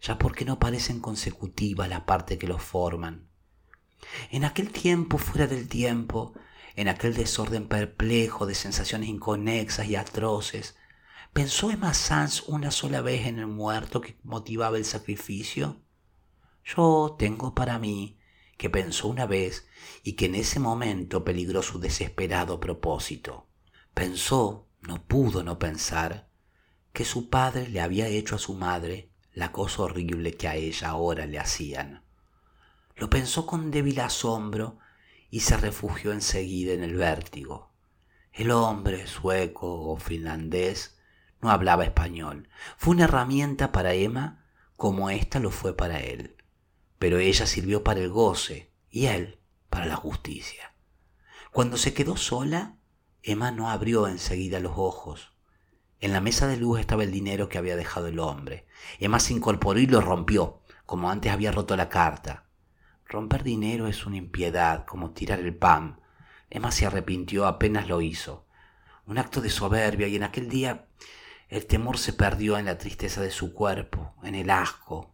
ya 0.01 0.17
porque 0.17 0.43
no 0.43 0.57
parecen 0.57 0.99
consecutivas 0.99 1.87
la 1.87 2.05
parte 2.07 2.39
que 2.39 2.47
los 2.47 2.63
forman, 2.63 3.27
en 4.31 4.43
aquel 4.43 4.71
tiempo 4.71 5.17
fuera 5.17 5.47
del 5.47 5.67
tiempo, 5.67 6.33
en 6.75 6.87
aquel 6.87 7.13
desorden 7.13 7.67
perplejo 7.67 8.45
de 8.45 8.55
sensaciones 8.55 9.09
inconexas 9.09 9.87
y 9.87 9.95
atroces, 9.95 10.75
¿pensó 11.31 11.71
Emma 11.71 11.93
Sanz 11.93 12.41
una 12.47 12.71
sola 12.71 13.01
vez 13.01 13.27
en 13.27 13.39
el 13.39 13.47
muerto 13.47 14.01
que 14.01 14.17
motivaba 14.23 14.77
el 14.77 14.85
sacrificio? 14.85 15.81
Yo 16.65 17.15
tengo 17.19 17.53
para 17.53 17.77
mí 17.77 18.17
que 18.57 18.69
pensó 18.69 19.07
una 19.07 19.25
vez 19.25 19.67
y 20.03 20.13
que 20.13 20.25
en 20.25 20.35
ese 20.35 20.59
momento 20.59 21.23
peligró 21.23 21.61
su 21.61 21.79
desesperado 21.79 22.59
propósito. 22.59 23.47
Pensó, 23.93 24.67
no 24.81 25.03
pudo 25.03 25.43
no 25.43 25.59
pensar, 25.59 26.29
que 26.91 27.05
su 27.05 27.29
padre 27.29 27.67
le 27.69 27.81
había 27.81 28.07
hecho 28.07 28.35
a 28.35 28.39
su 28.39 28.53
madre 28.53 29.09
la 29.33 29.51
cosa 29.51 29.83
horrible 29.83 30.33
que 30.33 30.47
a 30.47 30.55
ella 30.55 30.89
ahora 30.89 31.25
le 31.25 31.39
hacían. 31.39 32.03
Lo 32.95 33.09
pensó 33.09 33.45
con 33.45 33.71
débil 33.71 33.99
asombro 33.99 34.77
y 35.31 35.39
se 35.39 35.57
refugió 35.57 36.11
enseguida 36.11 36.73
en 36.73 36.83
el 36.83 36.95
vértigo. 36.95 37.71
El 38.31 38.51
hombre, 38.51 39.07
sueco 39.07 39.91
o 39.91 39.97
finlandés, 39.97 40.97
no 41.41 41.49
hablaba 41.49 41.83
español. 41.83 42.47
Fue 42.77 42.93
una 42.93 43.05
herramienta 43.05 43.71
para 43.71 43.93
Emma 43.93 44.45
como 44.75 45.09
ésta 45.09 45.39
lo 45.39 45.49
fue 45.49 45.75
para 45.75 45.99
él. 45.99 46.35
Pero 47.03 47.19
ella 47.19 47.45
sirvió 47.45 47.83
para 47.83 47.99
el 47.99 48.09
goce 48.09 48.71
y 48.89 49.07
él 49.07 49.37
para 49.69 49.85
la 49.85 49.97
justicia. 49.97 50.73
Cuando 51.51 51.75
se 51.75 51.93
quedó 51.93 52.15
sola, 52.15 52.77
Emma 53.21 53.51
no 53.51 53.69
abrió 53.69 54.07
enseguida 54.07 54.61
los 54.61 54.77
ojos. 54.77 55.33
En 55.99 56.13
la 56.13 56.21
mesa 56.21 56.47
de 56.47 56.55
luz 56.55 56.79
estaba 56.79 57.03
el 57.03 57.11
dinero 57.11 57.49
que 57.49 57.57
había 57.57 57.75
dejado 57.75 58.07
el 58.07 58.19
hombre. 58.19 58.67
Emma 58.99 59.19
se 59.19 59.33
incorporó 59.33 59.81
y 59.81 59.85
lo 59.85 59.99
rompió, 59.99 60.61
como 60.85 61.11
antes 61.11 61.33
había 61.33 61.51
roto 61.51 61.75
la 61.75 61.89
carta. 61.89 62.45
Romper 63.05 63.43
dinero 63.43 63.87
es 63.87 64.05
una 64.05 64.15
impiedad, 64.15 64.85
como 64.85 65.11
tirar 65.11 65.41
el 65.41 65.53
pan. 65.53 65.99
Emma 66.49 66.71
se 66.71 66.85
arrepintió 66.85 67.47
apenas 67.47 67.89
lo 67.89 67.99
hizo. 67.99 68.47
Un 69.07 69.17
acto 69.17 69.41
de 69.41 69.49
soberbia 69.49 70.07
y 70.07 70.15
en 70.15 70.23
aquel 70.23 70.47
día 70.47 70.87
el 71.49 71.65
temor 71.65 71.97
se 71.97 72.13
perdió 72.13 72.57
en 72.57 72.63
la 72.63 72.77
tristeza 72.77 73.19
de 73.19 73.31
su 73.31 73.53
cuerpo, 73.53 74.15
en 74.23 74.35
el 74.35 74.49
asco. 74.49 75.12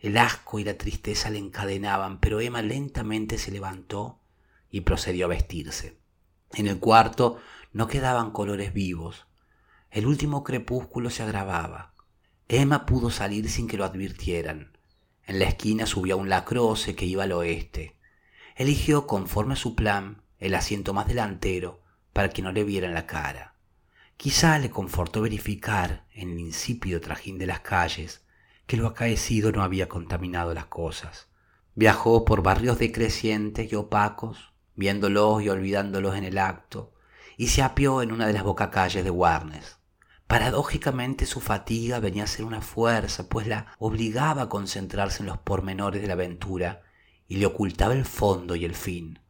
El 0.00 0.18
asco 0.18 0.58
y 0.58 0.64
la 0.64 0.76
tristeza 0.76 1.30
le 1.30 1.38
encadenaban, 1.38 2.20
pero 2.20 2.40
Emma 2.40 2.62
lentamente 2.62 3.38
se 3.38 3.50
levantó 3.50 4.18
y 4.70 4.82
procedió 4.82 5.26
a 5.26 5.28
vestirse. 5.28 5.96
En 6.52 6.66
el 6.66 6.78
cuarto 6.78 7.40
no 7.72 7.88
quedaban 7.88 8.30
colores 8.30 8.72
vivos. 8.72 9.26
El 9.90 10.06
último 10.06 10.44
crepúsculo 10.44 11.10
se 11.10 11.22
agravaba. 11.22 11.92
Emma 12.48 12.86
pudo 12.86 13.10
salir 13.10 13.48
sin 13.48 13.66
que 13.68 13.76
lo 13.76 13.84
advirtieran. 13.84 14.76
En 15.26 15.38
la 15.38 15.46
esquina 15.46 15.86
subió 15.86 16.16
un 16.16 16.28
lacroce 16.28 16.94
que 16.94 17.06
iba 17.06 17.24
al 17.24 17.32
oeste. 17.32 17.96
Eligió, 18.54 19.06
conforme 19.06 19.54
a 19.54 19.56
su 19.56 19.74
plan, 19.74 20.22
el 20.38 20.54
asiento 20.54 20.92
más 20.94 21.08
delantero 21.08 21.82
para 22.12 22.30
que 22.30 22.42
no 22.42 22.52
le 22.52 22.64
vieran 22.64 22.94
la 22.94 23.06
cara. 23.06 23.54
Quizá 24.16 24.58
le 24.58 24.70
confortó 24.70 25.20
verificar 25.22 26.06
en 26.12 26.30
el 26.30 26.38
insípido 26.40 27.00
trajín 27.00 27.38
de 27.38 27.46
las 27.46 27.60
calles 27.60 28.25
que 28.66 28.76
lo 28.76 28.86
acaecido 28.86 29.52
no 29.52 29.62
había 29.62 29.88
contaminado 29.88 30.52
las 30.54 30.66
cosas. 30.66 31.28
Viajó 31.74 32.24
por 32.24 32.42
barrios 32.42 32.78
decrecientes 32.78 33.72
y 33.72 33.76
opacos, 33.76 34.52
viéndolos 34.74 35.42
y 35.42 35.48
olvidándolos 35.48 36.16
en 36.16 36.24
el 36.24 36.38
acto, 36.38 36.92
y 37.36 37.48
se 37.48 37.62
apió 37.62 38.02
en 38.02 38.12
una 38.12 38.26
de 38.26 38.32
las 38.32 38.42
bocacalles 38.42 39.04
de 39.04 39.10
Warnes. 39.10 39.78
Paradójicamente 40.26 41.26
su 41.26 41.40
fatiga 41.40 42.00
venía 42.00 42.24
a 42.24 42.28
ser 42.28 42.44
una 42.44 42.60
fuerza, 42.60 43.28
pues 43.28 43.46
la 43.46 43.74
obligaba 43.78 44.42
a 44.42 44.48
concentrarse 44.48 45.22
en 45.22 45.26
los 45.26 45.38
pormenores 45.38 46.02
de 46.02 46.08
la 46.08 46.14
aventura 46.14 46.82
y 47.28 47.36
le 47.36 47.46
ocultaba 47.46 47.92
el 47.94 48.04
fondo 48.04 48.56
y 48.56 48.64
el 48.64 48.74
fin. 48.74 49.20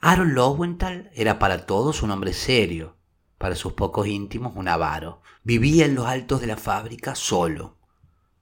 Aaron 0.00 0.34
Lowenthal 0.34 1.10
era 1.14 1.38
para 1.38 1.66
todos 1.66 2.02
un 2.02 2.10
hombre 2.10 2.32
serio, 2.32 2.96
para 3.38 3.54
sus 3.54 3.74
pocos 3.74 4.06
íntimos 4.06 4.52
un 4.56 4.68
avaro. 4.68 5.22
Vivía 5.44 5.84
en 5.84 5.94
los 5.94 6.06
altos 6.06 6.40
de 6.40 6.46
la 6.48 6.56
fábrica 6.56 7.14
solo. 7.14 7.75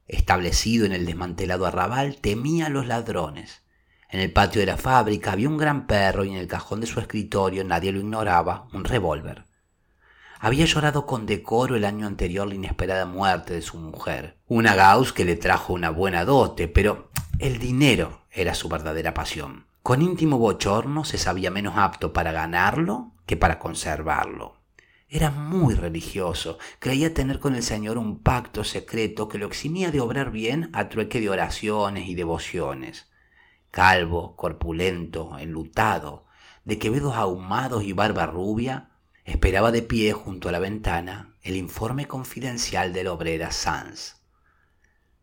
Establecido 0.07 0.87
en 0.87 0.93
el 0.93 1.07
desmantelado 1.07 1.67
arrabal, 1.67 2.17
temía 2.17 2.67
a 2.67 2.71
los 2.71 2.87
ladrones. 2.87 3.63
En 4.11 4.21
el 4.21 4.33
patio 4.33 4.61
de 4.61 4.67
la 4.67 4.77
fábrica 4.77 5.33
había 5.33 5.49
un 5.49 5.57
gran 5.57 5.87
perro 5.87 6.25
y 6.25 6.31
en 6.31 6.37
el 6.37 6.47
cajón 6.47 6.81
de 6.81 6.87
su 6.87 7.01
escritorio, 7.01 7.65
nadie 7.65 7.91
lo 7.91 8.01
ignoraba, 8.01 8.69
un 8.73 8.85
revólver. 8.85 9.47
Había 10.39 10.67
llorado 10.67 11.07
con 11.07 11.25
decoro 11.25 11.75
el 11.75 11.85
año 11.85 12.07
anterior 12.07 12.47
la 12.47 12.55
inesperada 12.55 13.07
muerte 13.07 13.55
de 13.55 13.63
su 13.63 13.79
mujer, 13.79 14.37
una 14.47 14.75
Gauss 14.75 15.13
que 15.13 15.25
le 15.25 15.37
trajo 15.37 15.73
una 15.73 15.91
buena 15.91 16.25
dote, 16.25 16.69
pero 16.69 17.11
el 17.39 17.59
dinero 17.59 18.27
era 18.31 18.55
su 18.55 18.69
verdadera 18.69 19.15
pasión. 19.15 19.67
Con 19.83 20.03
íntimo 20.03 20.39
bochorno 20.39 21.05
se 21.05 21.19
sabía 21.19 21.51
menos 21.51 21.75
apto 21.77 22.13
para 22.13 22.31
ganarlo 22.31 23.13
que 23.27 23.37
para 23.37 23.59
conservarlo. 23.59 24.64
Era 25.15 25.31
muy 25.31 25.77
religioso, 25.77 26.59
creía 26.81 27.15
tener 27.15 27.39
con 27.39 27.55
el 27.55 27.63
Señor 27.63 27.99
un 27.99 28.19
pacto 28.19 28.65
secreto 28.65 29.29
que 29.29 29.39
lo 29.39 29.47
eximía 29.47 29.93
de 29.93 30.01
obrar 30.01 30.33
bien 30.33 30.71
a 30.73 30.89
trueque 30.89 31.21
de 31.21 31.31
oraciones 31.31 32.09
y 32.09 32.17
devociones. 32.17 33.07
Calvo, 33.71 34.35
corpulento, 34.35 35.39
enlutado, 35.39 36.27
de 36.65 36.81
quevedos 36.81 37.15
ahumados 37.15 37.85
y 37.85 37.93
barba 37.93 38.27
rubia, 38.27 38.91
esperaba 39.25 39.71
de 39.71 39.83
pie 39.83 40.13
junto 40.13 40.49
a 40.49 40.53
la 40.53 40.59
ventana 40.59 41.37
el 41.43 41.55
informe 41.55 42.09
confidencial 42.09 42.93
de 42.93 43.05
la 43.05 43.13
obrera 43.13 43.53
Sanz. 43.53 44.17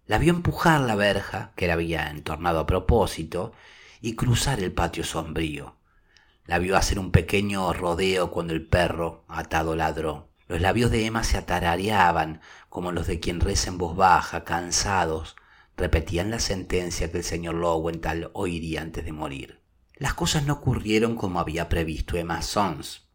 La 0.05 0.19
vio 0.19 0.31
empujar 0.31 0.79
la 0.79 0.95
verja, 0.95 1.51
que 1.57 1.67
la 1.67 1.73
había 1.73 2.09
entornado 2.09 2.61
a 2.61 2.65
propósito, 2.65 3.51
y 3.99 4.15
cruzar 4.15 4.61
el 4.61 4.71
patio 4.71 5.03
sombrío. 5.03 5.80
La 6.51 6.59
vio 6.59 6.75
hacer 6.75 6.99
un 6.99 7.11
pequeño 7.11 7.71
rodeo 7.71 8.29
cuando 8.29 8.51
el 8.51 8.67
perro, 8.67 9.23
atado, 9.29 9.73
ladró. 9.73 10.33
Los 10.49 10.59
labios 10.59 10.91
de 10.91 11.05
Emma 11.05 11.23
se 11.23 11.37
atarareaban 11.37 12.41
como 12.67 12.91
los 12.91 13.07
de 13.07 13.21
quien 13.21 13.39
reza 13.39 13.69
en 13.69 13.77
voz 13.77 13.95
baja, 13.95 14.43
cansados, 14.43 15.37
repetían 15.77 16.29
la 16.29 16.39
sentencia 16.39 17.09
que 17.09 17.19
el 17.19 17.23
señor 17.23 17.55
Lowenthal 17.55 18.31
oiría 18.33 18.81
antes 18.81 19.05
de 19.05 19.13
morir. 19.13 19.61
Las 19.95 20.13
cosas 20.13 20.45
no 20.45 20.55
ocurrieron 20.55 21.15
como 21.15 21.39
había 21.39 21.69
previsto 21.69 22.17
Emma 22.17 22.41
Sons. 22.41 23.07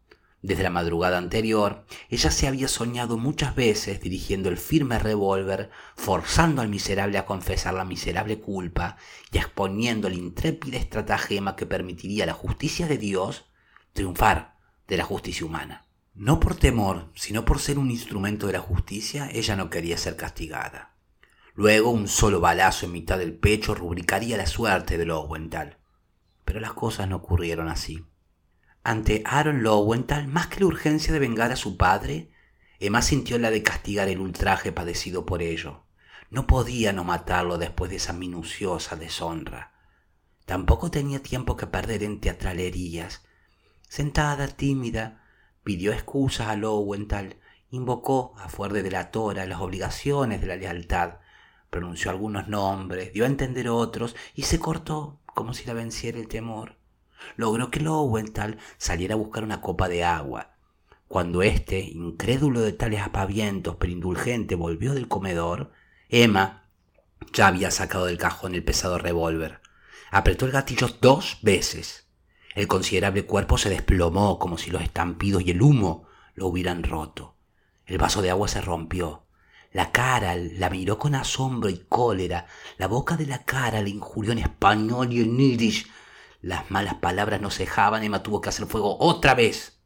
Desde 0.46 0.62
la 0.62 0.70
madrugada 0.70 1.18
anterior, 1.18 1.85
ella 2.09 2.30
se 2.30 2.46
había 2.46 2.68
soñado 2.68 3.18
muchas 3.18 3.56
veces 3.56 4.00
dirigiendo 4.00 4.48
el 4.48 4.59
firme 4.59 4.96
revólver, 4.96 5.70
forzando 5.96 6.62
al 6.62 6.68
miserable 6.68 7.18
a 7.18 7.26
confesar 7.26 7.74
la 7.74 7.85
miserable 7.85 8.38
culpa 8.38 8.96
y 9.32 9.38
exponiendo 9.38 10.06
el 10.06 10.14
intrépido 10.14 10.78
estratagema 10.78 11.56
que 11.56 11.66
permitiría 11.66 12.22
a 12.22 12.26
la 12.28 12.32
justicia 12.32 12.87
de 12.87 12.96
Dios 12.96 13.46
triunfar 13.92 14.54
de 14.87 14.96
la 14.96 15.02
justicia 15.02 15.44
humana. 15.44 15.88
No 16.14 16.38
por 16.38 16.54
temor, 16.54 17.11
sino 17.16 17.44
por 17.44 17.59
ser 17.59 17.76
un 17.76 17.90
instrumento 17.90 18.46
de 18.46 18.52
la 18.52 18.61
justicia, 18.61 19.28
ella 19.32 19.56
no 19.56 19.68
quería 19.68 19.98
ser 19.98 20.14
castigada. 20.14 20.94
Luego 21.54 21.90
un 21.90 22.06
solo 22.06 22.38
balazo 22.38 22.87
en 22.87 22.92
mitad 22.92 23.18
del 23.18 23.35
pecho 23.35 23.74
rubricaría 23.74 24.37
la 24.37 24.46
suerte 24.46 24.96
de 24.96 25.06
Lowenthal. 25.06 25.78
Pero 26.44 26.61
las 26.61 26.74
cosas 26.74 27.09
no 27.09 27.16
ocurrieron 27.16 27.68
así. 27.68 28.06
Ante 28.88 29.25
Aaron 29.25 29.64
Lowenthal, 29.64 30.29
más 30.29 30.46
que 30.46 30.61
la 30.61 30.66
urgencia 30.66 31.12
de 31.12 31.18
vengar 31.18 31.51
a 31.51 31.57
su 31.57 31.77
padre, 31.77 32.31
Emma 32.79 33.03
sintió 33.03 33.37
la 33.37 33.51
de 33.51 33.64
castigar 33.64 34.07
el 34.07 34.20
ultraje 34.20 34.70
padecido 34.70 35.27
por 35.27 35.42
ello. 35.42 35.83
No 36.31 36.46
podía 36.46 36.92
no 36.92 37.03
matarlo 37.03 37.59
después 37.59 37.90
de 37.90 37.96
esa 37.96 38.12
minuciosa 38.12 38.94
deshonra. 38.94 39.72
Tampoco 40.44 40.92
tenía 40.92 41.20
tiempo 41.20 41.57
que 41.57 41.66
perder 41.66 42.05
en 42.05 42.20
teatralerías. 42.20 43.27
Sentada, 43.88 44.46
tímida, 44.46 45.25
pidió 45.64 45.92
excusas 45.92 46.46
a 46.46 46.55
Lowenthal, 46.55 47.40
invocó 47.72 48.35
a 48.38 48.49
fuer 48.49 48.72
de 48.72 48.85
delatora 48.85 49.46
las 49.46 49.61
obligaciones 49.61 50.40
de 50.40 50.46
la 50.46 50.55
lealtad, 50.55 51.14
pronunció 51.70 52.12
algunos 52.12 52.46
nombres, 52.46 53.12
dio 53.12 53.25
a 53.25 53.27
entender 53.27 53.68
otros 53.68 54.14
y 54.37 54.42
se 54.42 54.61
cortó 54.61 55.18
como 55.25 55.55
si 55.55 55.64
la 55.64 55.72
venciera 55.72 56.20
el 56.20 56.29
temor 56.29 56.77
logró 57.37 57.70
que 57.70 57.81
Lowenthal 57.81 58.59
saliera 58.79 59.14
a 59.14 59.18
buscar 59.18 59.44
una 59.44 59.61
copa 59.61 59.88
de 59.88 60.05
agua. 60.05 60.57
Cuando 61.09 61.42
éste, 61.42 61.81
incrédulo 61.81 62.61
de 62.61 62.72
tales 62.72 63.02
apavientos 63.02 63.76
pero 63.76 63.92
indulgente, 63.92 64.55
volvió 64.55 64.94
del 64.94 65.09
comedor, 65.09 65.70
Emma 66.09 66.64
ya 67.33 67.48
había 67.48 67.70
sacado 67.70 68.07
del 68.07 68.18
cajón 68.18 68.55
el 68.55 68.64
pesado 68.64 68.98
revólver. 68.98 69.61
Apretó 70.11 70.46
el 70.46 70.52
gatillo 70.52 70.88
dos 71.00 71.38
veces. 71.42 72.09
El 72.55 72.66
considerable 72.66 73.24
cuerpo 73.24 73.59
se 73.59 73.70
desplomó 73.70 74.38
como 74.38 74.59
si 74.59 74.70
los 74.70 74.83
estampidos 74.83 75.42
y 75.42 75.50
el 75.50 75.62
humo 75.62 76.07
lo 76.35 76.46
hubieran 76.46 76.83
roto. 76.83 77.37
El 77.87 77.98
vaso 77.98 78.22
de 78.22 78.31
agua 78.31 78.48
se 78.48 78.61
rompió. 78.61 79.26
La 79.72 79.92
cara 79.92 80.35
la 80.37 80.70
miró 80.70 80.98
con 80.98 81.14
asombro 81.14 81.68
y 81.68 81.85
cólera. 81.88 82.46
La 82.79 82.87
boca 82.87 83.16
de 83.16 83.26
la 83.26 83.44
cara 83.44 83.83
le 83.83 83.90
injurió 83.90 84.33
en 84.33 84.38
español 84.38 85.12
y 85.12 85.20
en 85.20 85.37
yiddish 85.37 85.87
las 86.46 86.70
malas 86.70 86.94
palabras 86.94 87.40
no 87.40 87.50
cejaban, 87.50 88.04
Emma 88.04 88.22
tuvo 88.22 88.40
que 88.40 88.50
hacer 88.50 88.66
fuego 88.66 88.96
otra 89.00 89.35
vez. 89.35 89.80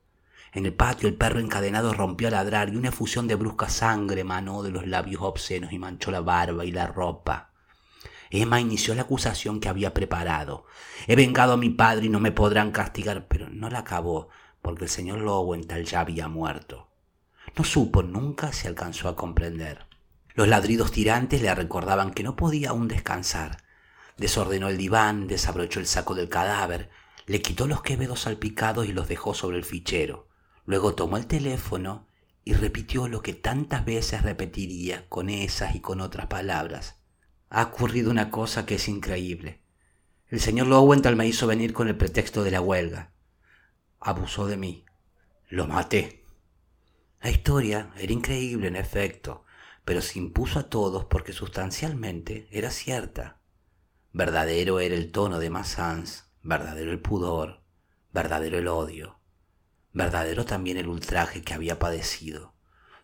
En 0.53 0.66
el 0.66 0.75
patio 0.75 1.09
el 1.09 1.14
perro 1.14 1.40
encadenado 1.40 1.94
rompió 1.94 2.29
a 2.29 2.33
ladrar 2.33 2.68
y 2.68 2.77
una 2.77 2.90
efusión 2.90 3.27
de 3.27 3.35
brusca 3.35 3.70
sangre 3.70 4.25
manó 4.25 4.62
de 4.62 4.70
los 4.70 4.87
labios 4.87 5.23
obscenos 5.23 5.73
y 5.73 5.79
manchó 5.79 6.11
la 6.11 6.20
barba 6.20 6.66
y 6.66 6.70
la 6.70 6.87
ropa. 6.87 7.55
Emma 8.29 8.61
inició 8.61 8.94
la 8.94 9.03
acusación 9.03 9.59
que 9.59 9.70
había 9.70 9.94
preparado. 9.94 10.66
He 11.07 11.16
vengado 11.16 11.55
a 11.55 11.57
mi 11.57 11.70
padre 11.70 12.05
y 12.05 12.09
no 12.11 12.20
me 12.20 12.31
podrán 12.31 12.73
castigar, 12.73 13.27
pero 13.27 13.49
no 13.49 13.70
la 13.70 13.79
acabó, 13.79 14.29
porque 14.61 14.85
el 14.85 14.90
señor 14.90 15.20
Lowenthal 15.20 15.87
ya 15.87 16.01
había 16.01 16.29
muerto. 16.29 16.90
No 17.57 17.64
supo, 17.64 18.03
nunca 18.03 18.53
se 18.53 18.68
alcanzó 18.68 19.09
a 19.09 19.16
comprender. 19.16 19.87
Los 20.35 20.46
ladridos 20.46 20.92
tirantes 20.92 21.40
le 21.40 21.55
recordaban 21.55 22.11
que 22.11 22.23
no 22.23 22.37
podía 22.37 22.68
aún 22.68 22.87
descansar, 22.87 23.62
Desordenó 24.16 24.68
el 24.68 24.77
diván, 24.77 25.27
desabrochó 25.27 25.81
el 25.81 25.87
saco 25.87 26.14
del 26.14 26.29
cadáver, 26.29 26.90
le 27.27 27.42
quitó 27.42 27.66
los 27.66 27.83
quevedos 27.83 28.20
salpicados 28.20 28.87
y 28.87 28.92
los 28.92 29.09
dejó 29.09 29.35
sobre 29.35 29.57
el 29.57 29.64
fichero. 29.64 30.29
Luego 30.64 30.94
tomó 30.94 31.16
el 31.16 31.27
teléfono 31.27 32.09
y 32.44 32.55
repitió 32.55 33.09
lo 33.09 33.23
que 33.23 33.35
tantas 33.35 33.85
veces 33.85 34.23
repetiría 34.23 35.09
con 35.09 35.29
esas 35.29 35.75
y 35.75 35.81
con 35.81 36.01
otras 36.01 36.27
palabras. 36.27 36.96
Ha 37.49 37.62
ocurrido 37.62 38.11
una 38.11 38.31
cosa 38.31 38.66
que 38.66 38.77
es 38.77 38.88
increíble. 38.88 39.61
El 40.29 40.40
señor 40.40 40.68
Lowenthal 40.68 41.16
me 41.16 41.27
hizo 41.27 41.46
venir 41.46 41.73
con 41.73 41.88
el 41.88 41.96
pretexto 41.96 42.44
de 42.44 42.53
la 42.53 42.61
huelga. 42.61 43.12
Abusó 43.99 44.46
de 44.46 44.57
mí. 44.57 44.85
Lo 45.49 45.66
maté. 45.66 46.25
La 47.20 47.31
historia 47.31 47.90
era 47.99 48.12
increíble 48.12 48.68
en 48.68 48.77
efecto, 48.77 49.44
pero 49.85 50.01
se 50.01 50.18
impuso 50.18 50.61
a 50.61 50.70
todos 50.70 51.07
porque 51.07 51.33
sustancialmente 51.33 52.49
era 52.53 52.70
cierta. 52.70 53.39
Verdadero 54.12 54.81
era 54.81 54.96
el 54.96 55.12
tono 55.12 55.38
de 55.38 55.51
Massans, 55.51 56.25
verdadero 56.42 56.90
el 56.90 56.99
pudor, 56.99 57.61
verdadero 58.12 58.59
el 58.59 58.66
odio, 58.66 59.20
verdadero 59.92 60.44
también 60.44 60.79
el 60.79 60.88
ultraje 60.88 61.42
que 61.42 61.55
había 61.55 61.79
padecido. 61.79 62.53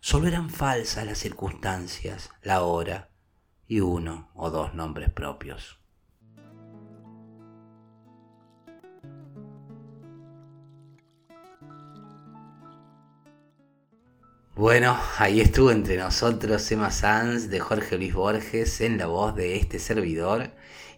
Solo 0.01 0.27
eran 0.27 0.49
falsas 0.49 1.05
las 1.05 1.17
circunstancias, 1.17 2.29
la 2.41 2.61
hora 2.63 3.09
y 3.67 3.79
uno 3.79 4.29
o 4.33 4.49
dos 4.49 4.73
nombres 4.73 5.09
propios. 5.09 5.79
Bueno, 14.57 14.99
ahí 15.19 15.39
estuvo 15.39 15.71
entre 15.71 15.97
nosotros 15.97 16.69
Emma 16.71 16.91
Sanz 16.91 17.47
de 17.49 17.59
Jorge 17.59 17.95
Luis 17.95 18.13
Borges 18.13 18.81
en 18.81 18.97
la 18.97 19.05
voz 19.05 19.35
de 19.35 19.55
este 19.55 19.77
servidor. 19.79 20.51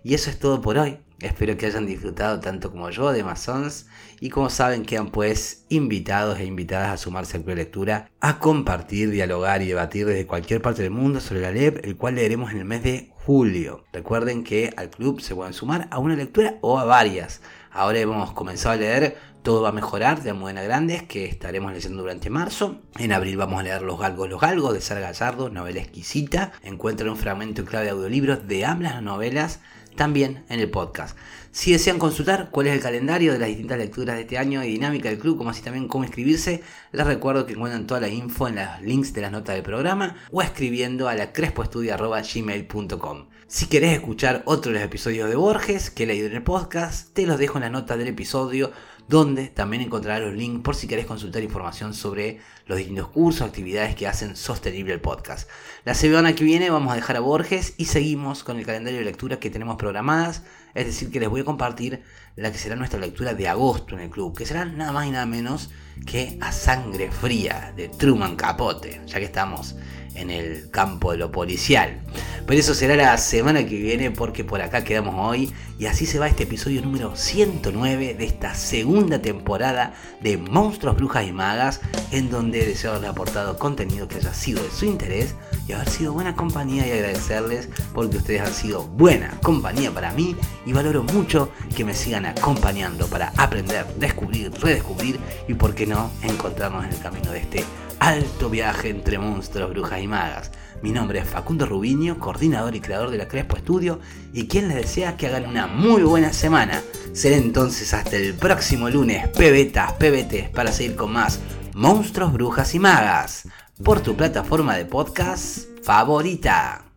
Y 0.03 0.13
eso 0.13 0.29
es 0.29 0.39
todo 0.39 0.61
por 0.61 0.77
hoy. 0.77 0.99
Espero 1.19 1.57
que 1.57 1.65
hayan 1.65 1.85
disfrutado 1.85 2.39
tanto 2.39 2.71
como 2.71 2.89
yo 2.91 3.11
de 3.11 3.25
Masons 3.25 3.87
y 4.21 4.29
como 4.29 4.49
saben 4.49 4.85
quedan 4.85 5.11
pues 5.11 5.65
invitados 5.67 6.39
e 6.39 6.45
invitadas 6.45 6.93
a 6.93 6.97
sumarse 6.97 7.35
al 7.35 7.43
club 7.43 7.55
de 7.55 7.63
lectura, 7.63 8.09
a 8.21 8.39
compartir, 8.39 9.09
dialogar 9.11 9.61
y 9.61 9.67
debatir 9.67 10.05
desde 10.05 10.25
cualquier 10.25 10.61
parte 10.61 10.81
del 10.81 10.91
mundo 10.91 11.19
sobre 11.19 11.41
la 11.41 11.51
LEP, 11.51 11.83
el 11.85 11.97
cual 11.97 12.15
leeremos 12.15 12.51
en 12.51 12.59
el 12.59 12.65
mes 12.65 12.83
de 12.83 13.11
julio. 13.25 13.83
Recuerden 13.91 14.45
que 14.45 14.73
al 14.77 14.89
club 14.89 15.19
se 15.19 15.35
pueden 15.35 15.53
sumar 15.53 15.89
a 15.91 15.99
una 15.99 16.15
lectura 16.15 16.55
o 16.61 16.79
a 16.79 16.85
varias. 16.85 17.41
Ahora 17.71 17.99
hemos 17.99 18.31
comenzado 18.31 18.75
a 18.75 18.77
leer 18.77 19.17
Todo 19.43 19.61
va 19.61 19.69
a 19.69 19.73
mejorar 19.73 20.21
de 20.21 20.31
Almudena 20.31 20.63
Grandes, 20.63 21.03
que 21.03 21.25
estaremos 21.25 21.71
leyendo 21.71 22.01
durante 22.01 22.29
marzo. 22.29 22.81
En 22.97 23.13
abril 23.13 23.37
vamos 23.37 23.59
a 23.59 23.63
leer 23.63 23.81
Los 23.81 23.99
Galgos, 23.99 24.29
Los 24.29 24.41
Galgos 24.41 24.73
de 24.73 24.81
Sara 24.81 24.99
Gallardo, 24.99 25.49
novela 25.49 25.79
exquisita. 25.79 26.51
Encuentran 26.61 27.09
un 27.09 27.17
fragmento 27.17 27.61
en 27.61 27.67
clave 27.67 27.85
de 27.85 27.91
audiolibros 27.91 28.47
de 28.47 28.65
ambas 28.65 29.01
novelas 29.01 29.61
también 29.95 30.43
en 30.49 30.59
el 30.59 30.69
podcast. 30.69 31.17
Si 31.51 31.71
desean 31.71 31.97
consultar 31.97 32.49
cuál 32.51 32.67
es 32.67 32.73
el 32.73 32.81
calendario 32.81 33.33
de 33.33 33.39
las 33.39 33.49
distintas 33.49 33.79
lecturas 33.79 34.15
de 34.15 34.21
este 34.21 34.37
año 34.37 34.63
y 34.63 34.67
dinámica 34.67 35.09
del 35.09 35.17
club, 35.17 35.37
como 35.37 35.49
así 35.49 35.61
también 35.61 35.87
cómo 35.87 36.03
inscribirse, 36.03 36.61
les 36.91 37.07
recuerdo 37.07 37.45
que 37.45 37.53
encuentran 37.53 37.87
toda 37.87 38.01
la 38.01 38.07
info 38.07 38.47
en 38.47 38.55
los 38.55 38.81
links 38.83 39.13
de 39.13 39.21
las 39.21 39.31
notas 39.31 39.55
del 39.55 39.63
programa 39.63 40.15
o 40.31 40.41
escribiendo 40.41 41.09
a 41.09 41.15
la 41.15 41.33
crespoestudia.gmail.com. 41.33 43.29
Si 43.47 43.65
querés 43.65 43.93
escuchar 43.93 44.43
otro 44.45 44.71
de 44.71 44.77
los 44.77 44.85
episodios 44.85 45.27
de 45.27 45.35
Borges 45.35 45.89
que 45.89 46.03
he 46.03 46.05
leído 46.07 46.27
en 46.27 46.35
el 46.35 46.43
podcast, 46.43 47.13
te 47.13 47.25
los 47.25 47.39
dejo 47.39 47.57
en 47.57 47.63
la 47.63 47.71
nota 47.71 47.97
del 47.97 48.09
episodio 48.09 48.71
donde 49.09 49.47
también 49.47 49.81
encontrarás 49.81 50.21
los 50.21 50.35
links 50.35 50.61
por 50.61 50.75
si 50.75 50.87
querés 50.87 51.07
consultar 51.07 51.41
información 51.41 51.95
sobre 51.95 52.39
los 52.67 52.77
distintos 52.77 53.07
cursos, 53.07 53.41
actividades 53.41 53.95
que 53.95 54.05
hacen 54.05 54.35
sostenible 54.35 54.93
el 54.93 55.01
podcast. 55.01 55.49
La 55.83 55.95
semana 55.95 56.35
que 56.35 56.43
viene 56.43 56.69
vamos 56.69 56.93
a 56.93 56.95
dejar 56.95 57.15
a 57.15 57.19
Borges 57.19 57.73
y 57.77 57.85
seguimos 57.85 58.43
con 58.43 58.59
el 58.59 58.67
calendario 58.67 58.99
de 58.99 59.05
lecturas 59.05 59.39
que 59.39 59.49
tenemos 59.49 59.77
programadas, 59.77 60.43
es 60.75 60.85
decir, 60.85 61.09
que 61.09 61.19
les 61.19 61.27
voy 61.27 61.41
a 61.41 61.45
compartir 61.45 62.03
la 62.35 62.51
que 62.51 62.59
será 62.59 62.75
nuestra 62.75 62.99
lectura 62.99 63.33
de 63.33 63.47
agosto 63.47 63.95
en 63.95 64.01
el 64.01 64.09
club, 64.11 64.37
que 64.37 64.45
será 64.45 64.65
nada 64.65 64.91
más 64.91 65.07
y 65.07 65.11
nada 65.11 65.25
menos 65.25 65.71
que 66.05 66.37
A 66.39 66.51
Sangre 66.51 67.11
Fría 67.11 67.73
de 67.75 67.89
Truman 67.89 68.35
Capote, 68.35 69.01
ya 69.07 69.17
que 69.17 69.25
estamos 69.25 69.75
en 70.15 70.29
el 70.29 70.69
campo 70.71 71.11
de 71.11 71.17
lo 71.17 71.31
policial. 71.31 72.01
Pero 72.45 72.59
eso 72.59 72.73
será 72.73 72.95
la 72.95 73.17
semana 73.19 73.63
que 73.63 73.75
viene 73.75 74.09
porque 74.09 74.43
por 74.43 74.61
acá 74.61 74.83
quedamos 74.83 75.13
hoy 75.17 75.53
y 75.77 75.85
así 75.85 76.07
se 76.07 76.17
va 76.17 76.27
este 76.27 76.43
episodio 76.43 76.81
número 76.81 77.15
109 77.15 78.15
de 78.15 78.25
esta 78.25 78.55
segunda 78.55 79.21
temporada 79.21 79.93
de 80.21 80.37
Monstruos, 80.37 80.95
Brujas 80.95 81.27
y 81.27 81.31
Magas 81.31 81.79
en 82.11 82.31
donde 82.31 82.65
deseo 82.65 82.89
haberle 82.89 83.09
aportado 83.09 83.59
contenido 83.59 84.07
que 84.07 84.15
haya 84.15 84.33
sido 84.33 84.63
de 84.63 84.71
su 84.71 84.85
interés 84.85 85.35
y 85.67 85.73
haber 85.73 85.89
sido 85.89 86.13
buena 86.13 86.35
compañía 86.35 86.87
y 86.87 86.91
agradecerles 86.91 87.69
porque 87.93 88.17
ustedes 88.17 88.41
han 88.41 88.53
sido 88.53 88.87
buena 88.87 89.37
compañía 89.43 89.91
para 89.91 90.11
mí 90.13 90.35
y 90.65 90.73
valoro 90.73 91.03
mucho 91.03 91.51
que 91.75 91.85
me 91.85 91.93
sigan 91.93 92.25
acompañando 92.25 93.05
para 93.07 93.31
aprender, 93.37 93.85
descubrir, 93.97 94.51
redescubrir 94.59 95.19
y 95.47 95.53
por 95.53 95.75
qué 95.75 95.85
no 95.85 96.09
encontrarnos 96.23 96.83
en 96.83 96.93
el 96.93 96.99
camino 96.99 97.31
de 97.31 97.39
este 97.41 97.63
alto 97.99 98.49
viaje 98.49 98.89
entre 98.89 99.17
monstruos, 99.17 99.69
brujas 99.69 100.01
y 100.01 100.07
magas. 100.07 100.51
Mi 100.81 100.91
nombre 100.91 101.19
es 101.19 101.29
Facundo 101.29 101.65
Rubiño, 101.65 102.19
coordinador 102.19 102.75
y 102.75 102.79
creador 102.79 103.11
de 103.11 103.17
la 103.17 103.27
Crespo 103.27 103.57
Estudio 103.57 103.99
y 104.33 104.47
quien 104.47 104.67
les 104.67 104.77
desea 104.77 105.17
que 105.17 105.27
hagan 105.27 105.45
una 105.45 105.67
muy 105.67 106.03
buena 106.03 106.33
semana. 106.33 106.81
Será 107.13 107.35
entonces 107.35 107.93
hasta 107.93 108.15
el 108.15 108.33
próximo 108.33 108.89
lunes, 108.89 109.27
pebetas, 109.29 109.93
pebetes, 109.93 110.49
para 110.49 110.71
seguir 110.71 110.95
con 110.95 111.11
más 111.11 111.39
monstruos, 111.73 112.33
brujas 112.33 112.73
y 112.75 112.79
magas 112.79 113.47
por 113.83 114.01
tu 114.01 114.15
plataforma 114.15 114.75
de 114.75 114.85
podcast 114.85 115.65
favorita. 115.83 116.88